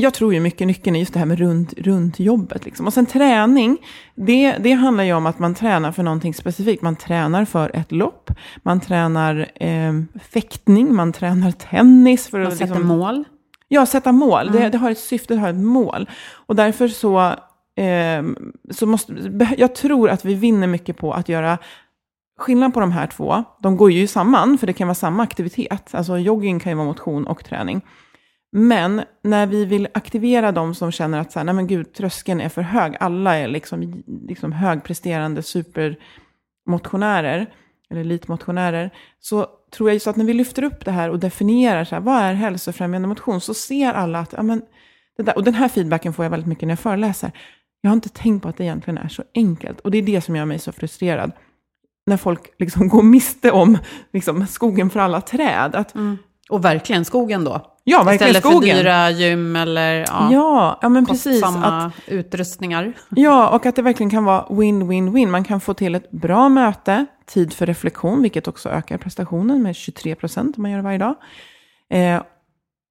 jag 0.00 0.14
tror 0.14 0.34
ju 0.34 0.40
mycket 0.40 0.66
nyckeln 0.66 0.96
är 0.96 1.00
just 1.00 1.12
det 1.12 1.18
här 1.18 1.26
med 1.26 1.38
runt, 1.38 1.72
runt 1.72 2.20
jobbet. 2.20 2.64
Liksom. 2.64 2.86
Och 2.86 2.92
sen 2.92 3.06
träning, 3.06 3.78
det, 4.14 4.52
det 4.52 4.72
handlar 4.72 5.04
ju 5.04 5.12
om 5.12 5.26
att 5.26 5.38
man 5.38 5.54
tränar 5.54 5.92
för 5.92 6.02
någonting 6.02 6.34
specifikt. 6.34 6.82
Man 6.82 6.96
tränar 6.96 7.44
för 7.44 7.76
ett 7.76 7.92
lopp, 7.92 8.30
man 8.62 8.80
tränar 8.80 9.50
eh, 9.54 9.92
fäktning, 10.32 10.94
man 10.94 11.12
tränar 11.12 11.50
tennis. 11.50 12.28
För 12.28 12.38
man 12.38 12.46
att 12.46 12.52
sätter 12.52 12.74
liksom, 12.74 12.86
mål? 12.86 13.24
Ja, 13.68 13.86
sätta 13.86 14.12
mål. 14.12 14.48
Mm. 14.48 14.62
Det, 14.62 14.68
det, 14.68 14.78
har 14.78 14.90
ett 14.90 14.98
syfte, 14.98 15.34
det 15.34 15.40
har 15.40 15.48
ett 15.48 15.56
mål. 15.56 16.10
Och 16.30 16.56
därför 16.56 16.88
så, 16.88 17.20
eh, 17.82 18.22
så 18.70 18.86
måste, 18.86 19.14
jag 19.58 19.74
tror 19.74 20.10
att 20.10 20.24
vi 20.24 20.34
vinner 20.34 20.66
mycket 20.66 20.96
på 20.96 21.12
att 21.12 21.28
göra 21.28 21.58
Skillnad 22.38 22.74
på 22.74 22.80
de 22.80 22.92
här 22.92 23.06
två, 23.06 23.44
de 23.62 23.76
går 23.76 23.90
ju 23.90 24.06
samman, 24.06 24.58
för 24.58 24.66
det 24.66 24.72
kan 24.72 24.88
vara 24.88 24.94
samma 24.94 25.22
aktivitet. 25.22 25.94
Alltså 25.94 26.18
jogging 26.18 26.60
kan 26.60 26.72
ju 26.72 26.76
vara 26.76 26.86
motion 26.86 27.26
och 27.26 27.44
träning. 27.44 27.82
Men 28.52 29.02
när 29.22 29.46
vi 29.46 29.64
vill 29.64 29.88
aktivera 29.94 30.52
de 30.52 30.74
som 30.74 30.92
känner 30.92 31.20
att 31.20 31.32
så 31.32 31.38
här, 31.38 31.44
nej 31.44 31.54
men 31.54 31.66
gud, 31.66 31.92
tröskeln 31.92 32.40
är 32.40 32.48
för 32.48 32.62
hög, 32.62 32.96
alla 33.00 33.36
är 33.36 33.48
liksom, 33.48 34.02
liksom 34.28 34.52
högpresterande 34.52 35.42
supermotionärer, 35.42 37.46
eller 37.90 38.00
elitmotionärer, 38.00 38.90
så 39.20 39.46
tror 39.70 39.90
jag 39.90 40.02
så 40.02 40.10
att 40.10 40.16
när 40.16 40.24
vi 40.24 40.34
lyfter 40.34 40.62
upp 40.62 40.84
det 40.84 40.90
här 40.90 41.10
och 41.10 41.18
definierar 41.18 41.84
så 41.84 41.94
här, 41.94 42.02
vad 42.02 42.22
är 42.22 42.34
hälsofrämjande 42.34 43.08
motion, 43.08 43.40
så 43.40 43.54
ser 43.54 43.92
alla 43.92 44.18
att, 44.18 44.32
ja 44.32 44.42
men, 44.42 44.62
det 45.16 45.22
där, 45.22 45.36
och 45.36 45.44
den 45.44 45.54
här 45.54 45.68
feedbacken 45.68 46.12
får 46.12 46.24
jag 46.24 46.30
väldigt 46.30 46.48
mycket 46.48 46.66
när 46.66 46.72
jag 46.72 46.78
föreläser. 46.78 47.32
Jag 47.80 47.90
har 47.90 47.94
inte 47.94 48.08
tänkt 48.08 48.42
på 48.42 48.48
att 48.48 48.56
det 48.56 48.64
egentligen 48.64 48.98
är 48.98 49.08
så 49.08 49.24
enkelt. 49.34 49.80
Och 49.80 49.90
det 49.90 49.98
är 49.98 50.02
det 50.02 50.20
som 50.20 50.36
gör 50.36 50.44
mig 50.44 50.58
så 50.58 50.72
frustrerad. 50.72 51.32
När 52.06 52.16
folk 52.16 52.54
liksom 52.58 52.88
går 52.88 53.02
miste 53.02 53.50
om 53.50 53.78
liksom, 54.12 54.46
skogen 54.46 54.90
för 54.90 55.00
alla 55.00 55.20
träd. 55.20 55.74
Att, 55.74 55.94
mm. 55.94 56.18
Och 56.48 56.64
verkligen 56.64 57.04
skogen 57.04 57.44
då? 57.44 57.74
Ja, 57.84 58.02
verkligen 58.02 58.30
Istället 58.30 58.52
skogen. 58.52 58.76
för 58.76 58.82
dyra 58.82 59.10
gym 59.10 59.56
eller 59.56 59.94
ja, 59.94 60.28
ja, 60.32 60.78
ja 60.82 60.88
men 60.88 61.06
precis. 61.06 61.42
Att, 61.42 61.92
utrustningar. 62.06 62.92
Ja, 63.08 63.48
och 63.48 63.66
att 63.66 63.76
det 63.76 63.82
verkligen 63.82 64.10
kan 64.10 64.24
vara 64.24 64.46
win-win-win. 64.50 65.26
Man 65.30 65.44
kan 65.44 65.60
få 65.60 65.74
till 65.74 65.94
ett 65.94 66.10
bra 66.10 66.48
möte, 66.48 67.06
tid 67.26 67.52
för 67.52 67.66
reflektion, 67.66 68.22
vilket 68.22 68.48
också 68.48 68.68
ökar 68.68 68.98
prestationen 68.98 69.62
med 69.62 69.76
23 69.76 70.14
procent 70.14 70.56
om 70.56 70.62
man 70.62 70.70
gör 70.70 70.78
det 70.78 70.84
varje 70.84 70.98
dag. 70.98 71.14
Eh, 71.90 72.22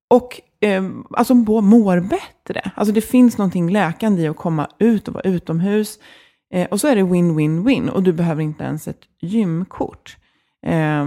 och 0.10 0.42
eh, 0.62 0.84
alltså 1.12 1.34
mår 1.34 2.00
bättre. 2.00 2.72
Alltså 2.76 2.94
det 2.94 3.02
finns 3.02 3.38
någonting 3.38 3.72
läkande 3.72 4.22
i 4.22 4.28
att 4.28 4.38
komma 4.38 4.68
ut 4.80 5.08
och 5.08 5.14
vara 5.14 5.24
utomhus. 5.30 6.00
Eh, 6.54 6.68
och 6.68 6.82
så 6.82 6.88
är 6.88 6.96
det 6.96 7.04
win-win-win 7.04 7.90
och 7.90 8.04
du 8.04 8.14
behöver 8.14 8.42
inte 8.42 8.64
ens 8.64 8.88
ett 8.88 9.02
gymkort. 9.22 10.18
Eh, 10.66 11.06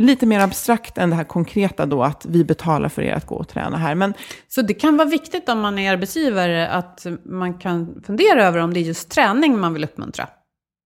lite 0.00 0.26
mer 0.26 0.40
abstrakt 0.40 0.98
än 0.98 1.10
det 1.10 1.16
här 1.16 1.24
konkreta 1.24 1.86
då, 1.86 2.02
att 2.02 2.26
vi 2.28 2.44
betalar 2.44 2.88
för 2.88 3.02
er 3.02 3.14
att 3.14 3.26
gå 3.26 3.34
och 3.34 3.48
träna 3.48 3.76
här. 3.76 3.94
Men, 3.94 4.14
Så 4.48 4.62
det 4.62 4.74
kan 4.74 4.96
vara 4.96 5.08
viktigt 5.08 5.48
om 5.48 5.60
man 5.60 5.78
är 5.78 5.92
arbetsgivare 5.92 6.68
att 6.68 7.06
man 7.24 7.58
kan 7.58 8.02
fundera 8.06 8.44
över 8.46 8.58
om 8.58 8.74
det 8.74 8.80
är 8.80 8.82
just 8.84 9.10
träning 9.10 9.58
man 9.60 9.74
vill 9.74 9.84
uppmuntra. 9.84 10.28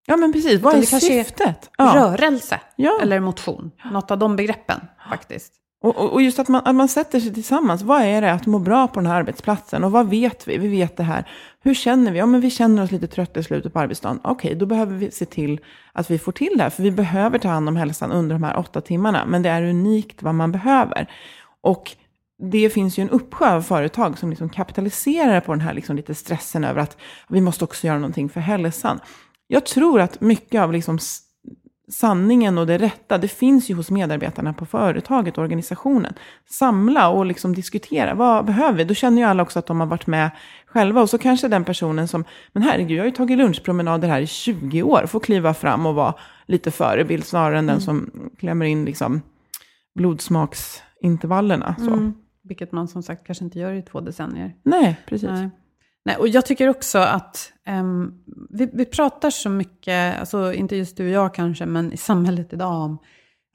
ja, 0.06 0.16
men 0.16 0.32
precis. 0.32 0.60
Vad 0.60 0.72
Utan 0.76 0.82
är 0.82 0.96
är 0.96 1.00
syftet? 1.00 1.70
Ja. 1.78 1.92
Rörelse 1.96 2.60
Ja. 2.76 2.98
eller 3.02 3.20
motion. 3.20 3.70
Något 3.92 4.10
av 4.10 4.18
de 4.18 4.36
begreppen 4.36 4.80
faktiskt. 5.10 5.52
Och, 5.84 5.96
och, 5.96 6.12
och 6.12 6.22
just 6.22 6.38
att 6.38 6.48
man, 6.48 6.62
att 6.64 6.74
man 6.74 6.88
sätter 6.88 7.20
sig 7.20 7.34
tillsammans. 7.34 7.82
Vad 7.82 8.02
är 8.02 8.20
det 8.20 8.32
att 8.32 8.46
må 8.46 8.58
bra 8.58 8.88
på 8.88 9.00
den 9.00 9.06
här 9.06 9.14
arbetsplatsen? 9.14 9.84
Och 9.84 9.92
vad 9.92 10.08
vet 10.08 10.48
vi? 10.48 10.58
Vi 10.58 10.68
vet 10.68 10.96
det 10.96 11.02
här. 11.02 11.28
Hur 11.62 11.74
känner 11.74 12.12
vi? 12.12 12.18
Ja, 12.18 12.26
men 12.26 12.40
vi 12.40 12.50
känner 12.50 12.82
oss 12.82 12.90
lite 12.90 13.06
trötta 13.06 13.40
i 13.40 13.42
slutet 13.42 13.72
på 13.72 13.78
arbetsdagen. 13.78 14.20
Okej, 14.24 14.54
då 14.54 14.66
behöver 14.66 14.96
vi 14.96 15.10
se 15.10 15.24
till 15.24 15.60
att 15.92 16.10
vi 16.10 16.18
får 16.18 16.32
till 16.32 16.52
det 16.56 16.62
här. 16.62 16.70
För 16.70 16.82
vi 16.82 16.90
behöver 16.90 17.38
ta 17.38 17.48
hand 17.48 17.68
om 17.68 17.76
hälsan 17.76 18.12
under 18.12 18.34
de 18.34 18.42
här 18.42 18.56
åtta 18.56 18.80
timmarna. 18.80 19.24
Men 19.26 19.42
det 19.42 19.48
är 19.48 19.62
unikt 19.62 20.22
vad 20.22 20.34
man 20.34 20.52
behöver. 20.52 21.10
Och 21.60 21.96
det 22.38 22.70
finns 22.70 22.98
ju 22.98 23.02
en 23.02 23.10
uppsjö 23.10 23.54
av 23.54 23.62
företag 23.62 24.18
som 24.18 24.30
liksom 24.30 24.48
kapitaliserar 24.48 25.40
på 25.40 25.52
den 25.52 25.60
här 25.60 25.74
liksom 25.74 25.96
lite 25.96 26.14
stressen 26.14 26.64
över 26.64 26.80
att 26.80 26.96
vi 27.28 27.40
måste 27.40 27.64
också 27.64 27.86
göra 27.86 27.98
någonting 27.98 28.28
för 28.28 28.40
hälsan. 28.40 29.00
Jag 29.46 29.66
tror 29.66 30.00
att 30.00 30.20
mycket 30.20 30.60
av 30.60 30.72
liksom 30.72 30.98
sanningen 31.88 32.58
och 32.58 32.66
det 32.66 32.78
rätta, 32.78 33.18
det 33.18 33.28
finns 33.28 33.70
ju 33.70 33.74
hos 33.74 33.90
medarbetarna 33.90 34.52
på 34.52 34.66
företaget 34.66 35.38
och 35.38 35.44
organisationen. 35.44 36.14
Samla 36.46 37.08
och 37.08 37.26
liksom 37.26 37.54
diskutera, 37.54 38.14
vad 38.14 38.44
behöver 38.44 38.78
vi? 38.78 38.84
Då 38.84 38.94
känner 38.94 39.22
ju 39.22 39.28
alla 39.28 39.42
också 39.42 39.58
att 39.58 39.66
de 39.66 39.80
har 39.80 39.86
varit 39.86 40.06
med 40.06 40.30
själva. 40.66 41.02
Och 41.02 41.10
så 41.10 41.18
kanske 41.18 41.48
den 41.48 41.64
personen 41.64 42.08
som, 42.08 42.24
men 42.52 42.62
herregud, 42.62 42.98
jag 42.98 43.02
har 43.02 43.06
ju 43.06 43.12
tagit 43.12 43.38
lunchpromenader 43.38 44.08
här 44.08 44.20
i 44.20 44.26
20 44.26 44.82
år, 44.82 45.06
får 45.06 45.20
kliva 45.20 45.54
fram 45.54 45.86
och 45.86 45.94
vara 45.94 46.14
lite 46.46 46.70
förebild 46.70 47.24
snarare 47.24 47.58
än 47.58 47.66
den 47.66 47.80
som 47.80 48.10
klämmer 48.38 48.66
in 48.66 48.84
liksom 48.84 49.22
blodsmaksintervallerna. 49.94 51.76
Så. 51.78 51.92
Mm. 51.92 52.14
Vilket 52.42 52.72
man 52.72 52.88
som 52.88 53.02
sagt 53.02 53.26
kanske 53.26 53.44
inte 53.44 53.58
gör 53.58 53.72
i 53.72 53.82
två 53.82 54.00
decennier. 54.00 54.54
Nej, 54.62 54.96
precis. 55.06 55.28
Nej. 55.28 55.50
Nej, 56.04 56.16
och 56.16 56.28
jag 56.28 56.46
tycker 56.46 56.68
också 56.68 56.98
att 56.98 57.52
ehm, 57.66 58.12
vi, 58.50 58.70
vi 58.72 58.84
pratar 58.84 59.30
så 59.30 59.48
mycket, 59.50 60.20
alltså 60.20 60.52
inte 60.52 60.76
just 60.76 60.96
du 60.96 61.04
och 61.04 61.10
jag 61.10 61.34
kanske, 61.34 61.66
men 61.66 61.92
i 61.92 61.96
samhället 61.96 62.52
idag 62.52 62.82
om 62.82 62.98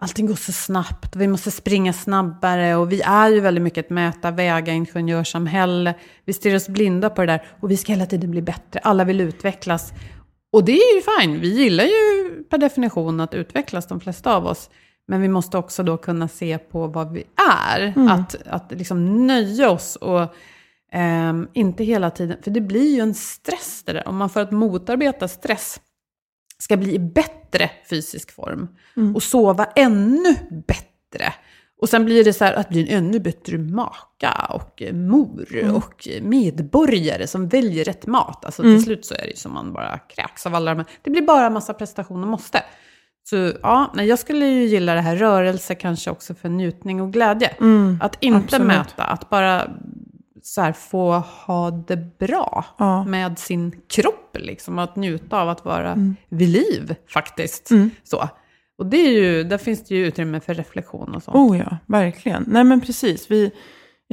allting 0.02 0.26
går 0.26 0.36
så 0.36 0.52
snabbt 0.52 1.16
vi 1.16 1.28
måste 1.28 1.52
springa 1.52 1.94
snabbare 1.94 2.76
och 2.76 2.92
vi 2.92 3.02
är 3.02 3.30
ju 3.30 3.40
väldigt 3.40 3.64
mycket 3.64 3.86
ett 3.86 3.90
mäta, 3.90 4.32
väga, 4.32 4.74
ingenjörssamhälle. 4.74 5.94
Vi 6.26 6.34
stirrar 6.34 6.56
oss 6.56 6.70
blinda 6.70 7.10
på 7.10 7.22
det 7.22 7.28
där 7.28 7.44
och 7.60 7.72
vi 7.72 7.78
ska 7.78 7.94
hela 7.94 8.06
tiden 8.06 8.32
bli 8.32 8.42
bättre, 8.42 8.80
alla 8.80 9.04
vill 9.04 9.22
utvecklas. 9.22 9.94
Och 10.52 10.64
det 10.66 10.72
är 10.72 10.96
ju 10.96 11.02
fine, 11.02 11.40
vi 11.40 11.48
gillar 11.48 11.84
ju 11.84 12.44
per 12.50 12.58
definition 12.58 13.20
att 13.20 13.34
utvecklas, 13.34 13.88
de 13.88 14.00
flesta 14.00 14.36
av 14.36 14.46
oss. 14.46 14.70
Men 15.08 15.22
vi 15.22 15.28
måste 15.28 15.58
också 15.58 15.84
då 15.84 15.98
kunna 15.98 16.28
se 16.28 16.58
på 16.58 16.88
vad 16.88 17.14
vi 17.14 17.24
är. 17.70 17.94
Att, 18.10 18.48
att 18.48 18.72
liksom 18.72 19.28
nöja 19.28 19.70
oss 19.70 19.96
och 19.96 20.36
ehm, 20.92 21.48
inte 21.54 21.84
hela 21.84 22.12
tiden, 22.12 22.38
för 22.44 22.52
det 22.52 22.62
blir 22.62 22.96
ju 22.96 23.02
en 23.02 23.14
stress 23.14 23.84
det 23.86 23.94
där. 23.94 24.08
Om 24.08 24.18
man 24.18 24.30
för 24.30 24.42
att 24.42 24.52
motarbeta 24.52 25.28
stress 25.28 25.80
ska 26.58 26.78
bli 26.78 26.96
i 26.96 27.00
bättre 27.00 27.72
fysisk 27.90 28.32
form 28.32 28.68
och 29.16 29.24
sova 29.24 29.66
ännu 29.66 30.36
bättre. 30.68 31.34
Och 31.82 31.90
sen 31.90 32.06
blir 32.06 32.24
det 32.24 32.34
så 32.34 32.46
här 32.46 32.54
att 32.54 32.70
bli 32.70 32.94
en 32.94 33.06
ännu 33.06 33.20
bättre 33.20 33.58
maka 33.58 34.48
och 34.50 34.84
mor 34.94 35.72
och 35.76 36.08
medborgare 36.22 37.28
som 37.28 37.48
väljer 37.48 37.86
rätt 37.86 38.08
mat. 38.08 38.46
Alltså 38.46 38.62
till 38.62 38.84
slut 38.84 39.06
så 39.06 39.14
är 39.14 39.22
det 39.22 39.30
ju 39.30 39.36
som 39.36 39.54
man 39.54 39.74
bara 39.74 39.98
kräks 39.98 40.46
av 40.46 40.56
alla 40.56 40.72
de 40.72 40.78
här. 40.78 40.88
Det 41.02 41.12
blir 41.12 41.22
bara 41.22 41.50
massa 41.50 41.74
prestation 41.74 42.24
och 42.24 42.30
måste. 42.30 42.64
Så 43.30 43.52
ja, 43.64 43.92
nej, 43.96 44.08
jag 44.08 44.20
skulle 44.20 44.46
ju 44.46 44.66
gilla 44.66 44.94
det 44.94 45.02
här 45.02 45.16
rörelse 45.16 45.76
kanske 45.76 46.12
också 46.12 46.36
för 46.36 46.50
njutning 46.50 47.02
och 47.02 47.14
glädje. 47.14 47.56
att 48.02 48.18
inte 48.20 48.38
absolut. 48.38 48.68
mäta, 48.68 49.04
att 49.04 49.30
bara 49.30 49.68
så 50.42 50.62
här, 50.62 50.72
få 50.74 51.12
ha 51.20 51.72
det 51.72 52.18
bra 52.20 52.66
Ja. 52.78 53.04
med 53.04 53.40
sin 53.40 53.82
kropp. 53.88 54.38
Liksom, 54.40 54.80
att 54.80 54.96
njuta 54.96 55.42
av 55.42 55.50
att 55.50 55.66
vara 55.66 56.14
vid 56.30 56.50
liv 56.50 56.96
faktiskt. 57.14 57.70
Så. 58.04 58.30
Och 58.78 58.86
det 58.86 58.98
är 58.98 59.12
ju, 59.12 59.44
där 59.44 59.58
finns 59.58 59.84
det 59.88 59.96
ju 59.96 60.08
utrymme 60.08 60.40
för 60.40 60.54
reflektion 60.54 61.16
och 61.16 61.24
sånt. 61.24 61.38
Oh 61.38 61.58
ja, 61.58 61.78
verkligen. 61.86 62.46
Nej 62.48 62.64
men 62.64 62.82
precis, 62.82 63.32
vi 63.32 63.52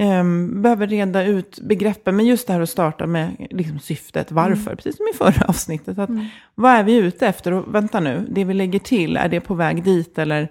ehm, 0.01 0.63
behöver 0.63 0.87
reda 0.87 1.25
ut 1.25 1.61
begreppen. 1.61 2.17
Men 2.17 2.27
just 2.27 2.47
det 2.47 2.53
här 2.53 2.61
att 2.61 2.71
starta 2.71 3.07
med 3.07 3.47
liksom, 3.51 3.79
syftet, 3.79 4.33
varför, 4.33 4.75
precis 4.75 4.97
som 4.97 5.07
i 5.15 5.17
förra 5.17 5.47
avsnittet. 5.47 5.99
Att, 5.99 6.11
Vad 6.55 6.73
är 6.73 6.83
vi 6.85 6.97
ute 6.97 7.27
efter? 7.27 7.53
Och 7.53 7.75
vänta 7.75 8.01
nu, 8.01 8.27
det 8.31 8.45
vi 8.45 8.55
lägger 8.55 8.79
till, 8.79 9.17
är 9.17 9.29
det 9.29 9.41
på 9.41 9.55
väg 9.55 9.85
dit? 9.85 10.19
Eller 10.19 10.49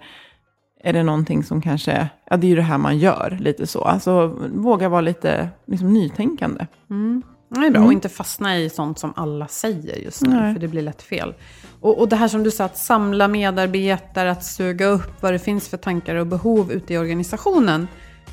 är 0.80 0.92
det 0.92 1.02
någonting 1.02 1.44
som 1.44 1.62
kanske, 1.62 2.08
ja 2.30 2.36
det 2.36 2.46
är 2.46 2.48
ju 2.48 2.56
det 2.56 2.62
här 2.62 2.78
man 2.78 2.98
gör, 2.98 3.38
lite 3.40 3.66
så. 3.66 3.80
Alltså 3.80 4.26
våga 4.54 4.88
vara 4.88 5.00
lite 5.00 5.48
liksom, 5.66 5.92
nytänkande. 5.92 6.66
Det 7.48 7.66
är 7.66 7.70
bra, 7.70 7.84
och 7.84 7.92
inte 7.92 8.08
fastna 8.08 8.58
i 8.58 8.70
sånt 8.70 8.98
som 8.98 9.12
alla 9.16 9.48
säger 9.48 9.96
just 9.96 10.22
nu, 10.22 10.30
Nej. 10.30 10.52
för 10.52 10.60
det 10.60 10.68
blir 10.68 10.82
lätt 10.82 11.02
fel. 11.02 11.34
Och, 11.80 12.00
och 12.00 12.08
det 12.08 12.16
här 12.16 12.28
som 12.28 12.42
du 12.42 12.50
sa, 12.50 12.64
att 12.64 12.78
samla 12.78 13.28
medarbetare, 13.28 14.30
att 14.30 14.44
suga 14.44 14.86
upp 14.86 15.22
vad 15.22 15.32
det 15.32 15.38
finns 15.38 15.68
för 15.68 15.76
tankar 15.76 16.14
och 16.14 16.26
behov 16.26 16.72
ute 16.72 16.94
i 16.94 16.98
organisationen. 16.98 17.88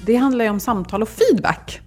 Det 0.05 0.15
handlar 0.15 0.45
ju 0.45 0.51
om 0.51 0.59
samtal 0.59 1.01
och 1.01 1.09
feedback. 1.09 1.81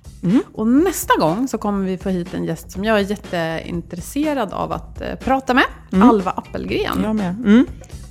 Och 0.52 0.66
nästa 0.66 1.20
gång 1.20 1.48
så 1.48 1.58
kommer 1.58 1.86
vi 1.86 1.98
få 1.98 2.08
hit 2.08 2.34
en 2.34 2.44
gäst 2.44 2.70
som 2.70 2.84
jag 2.84 2.98
är 2.98 3.10
jätteintresserad 3.10 4.52
av 4.52 4.72
att 4.72 5.00
eh, 5.00 5.14
prata 5.14 5.54
med. 5.54 5.64
Alva 6.02 6.30
Appelgren. 6.30 7.02
Jag 7.02 7.16
med. 7.16 7.34
Mm. 7.44 7.66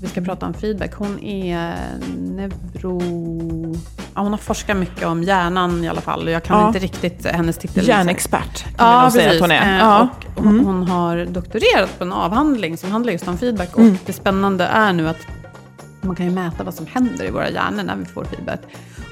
Vi 0.06 0.10
ska 0.12 0.22
prata 0.22 0.46
om 0.46 0.54
feedback. 0.54 0.94
Hon 0.96 1.20
är 1.24 1.76
neuro... 2.18 3.02
Ja, 4.15 4.22
hon 4.22 4.32
har 4.32 4.38
forskat 4.38 4.78
mycket 4.78 5.06
om 5.08 5.24
hjärnan 5.24 5.84
i 5.84 5.88
alla 5.89 6.02
fall. 6.02 6.30
Jag 6.30 6.44
kan 6.44 6.60
Ja. 6.60 6.68
inte 6.68 6.80
riktigt 6.80 7.26
hennes 7.26 7.58
titel. 7.58 7.88
Hjärnexpert 7.88 8.63
kan 8.63 8.88
Ja, 8.88 9.02
nog 9.04 9.12
säga 9.12 9.32
att 9.32 9.39
hon 9.39 9.52
är. 9.52 9.74
Eh, 9.74 9.80
Ja. 9.80 10.08
Och 10.36 10.44
hon, 10.44 10.60
hon 10.65 10.84
har 10.88 11.26
doktorerat 11.26 11.98
på 11.98 12.04
en 12.04 12.13
avhandling 12.13 12.78
som 12.78 12.91
handlar 12.91 13.12
just 13.13 13.28
om 13.28 13.38
feedback. 13.38 13.76
Och 13.78 13.84
det 14.06 14.13
spännande 14.13 14.63
är 14.65 14.94
nu 14.94 15.10
att 15.10 15.28
man 16.02 16.15
kan 16.15 16.26
ju 16.26 16.32
mäta 16.32 16.63
vad 16.63 16.74
som 16.74 16.86
händer 16.86 17.26
i 17.26 17.32
våra 17.32 17.50
hjärnor 17.50 17.84
när 17.84 17.96
vi 17.96 18.06
får 18.06 18.24
feedback. 18.26 18.62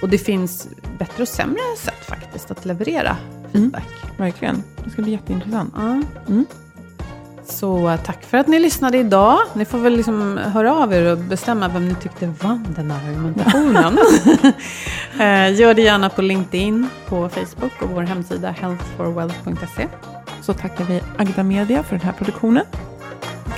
Och 0.01 0.09
det 0.09 0.17
finns 0.17 0.67
bättre 0.99 1.21
och 1.23 1.27
sämre 1.29 1.59
sätt 1.77 2.05
faktiskt 2.09 2.51
att 2.51 2.65
leverera 2.65 3.17
feedback. 3.51 3.87
Verkligen, 4.17 4.63
det 4.83 4.89
ska 4.89 5.01
bli 5.01 5.11
jätteintressant. 5.11 5.73
Ja. 5.77 6.01
Så 7.45 7.89
eh, 7.89 7.99
tack 8.01 8.23
för 8.23 8.37
att 8.37 8.47
ni 8.47 8.59
lyssnade 8.59 8.97
idag. 8.97 9.37
Ni 9.53 9.65
får 9.65 9.77
väl 9.77 9.95
liksom 9.95 10.37
höra 10.37 10.75
av 10.75 10.93
er 10.93 11.11
och 11.11 11.17
bestämma 11.17 11.67
vem 11.67 11.87
ni 11.87 11.95
tyckte 11.95 12.33
vann 12.41 12.67
den 12.75 12.91
här 12.91 13.09
argumentationen. 13.09 13.97
Eh, 15.19 15.53
Gör 15.59 15.73
det 15.73 15.81
gärna 15.81 16.09
på 16.09 16.21
LinkedIn, 16.21 16.87
på 17.07 17.29
Facebook 17.29 17.81
och 17.81 17.89
vår 17.89 18.01
hemsida 18.01 18.49
healthforwealth.se. 18.51 19.87
Så 20.41 20.53
tackar 20.53 20.85
vi 20.85 21.01
Agda 21.17 21.43
Media 21.43 21.83
för 21.83 21.95
den 21.97 22.05
här 22.05 22.11
produktionen. 22.13 22.65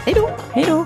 Hej 0.06 0.14
då! 0.14 0.30
Hej 0.52 0.66
då! 0.68 0.86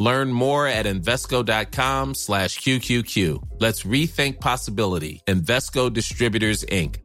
Learn 0.00 0.32
more 0.32 0.66
at 0.66 0.86
Invesco.com 0.86 2.14
slash 2.14 2.58
QQQ. 2.58 3.58
Let's 3.60 3.82
rethink 3.82 4.40
possibility. 4.40 5.20
Invesco 5.28 5.92
Distributors, 5.92 6.64
Inc. 6.64 6.96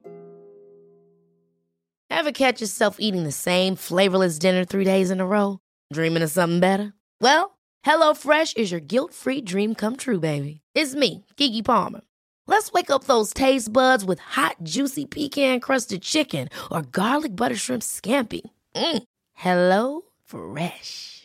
Ever 2.10 2.32
catch 2.32 2.62
yourself 2.62 2.96
eating 3.00 3.26
the 3.26 3.34
same 3.34 3.76
flavorless 3.76 4.40
dinner 4.40 4.64
three 4.64 4.86
days 4.86 5.12
in 5.12 5.20
a 5.20 5.26
row? 5.28 5.60
Dreaming 5.92 6.24
of 6.24 6.32
something 6.32 6.62
better? 6.62 6.94
Well, 7.20 7.58
HelloFresh 7.86 8.56
is 8.56 8.72
your 8.72 8.80
guilt-free 8.80 9.42
dream 9.42 9.76
come 9.76 9.98
true, 9.98 10.22
baby. 10.22 10.62
It's 10.74 10.96
me, 10.96 11.26
Kiki 11.36 11.62
Palmer. 11.62 12.02
Let's 12.48 12.72
wake 12.72 12.90
up 12.90 13.04
those 13.04 13.34
taste 13.34 13.74
buds 13.74 14.06
with 14.06 14.20
hot, 14.20 14.56
juicy 14.64 15.06
pecan-crusted 15.06 16.02
chicken 16.02 16.48
or 16.72 16.82
garlic 16.84 17.36
butter 17.36 17.56
shrimp 17.58 17.84
scampi. 17.84 18.42
Mm. 18.76 19.04
Hello 19.34 20.02
Fresh. 20.24 21.25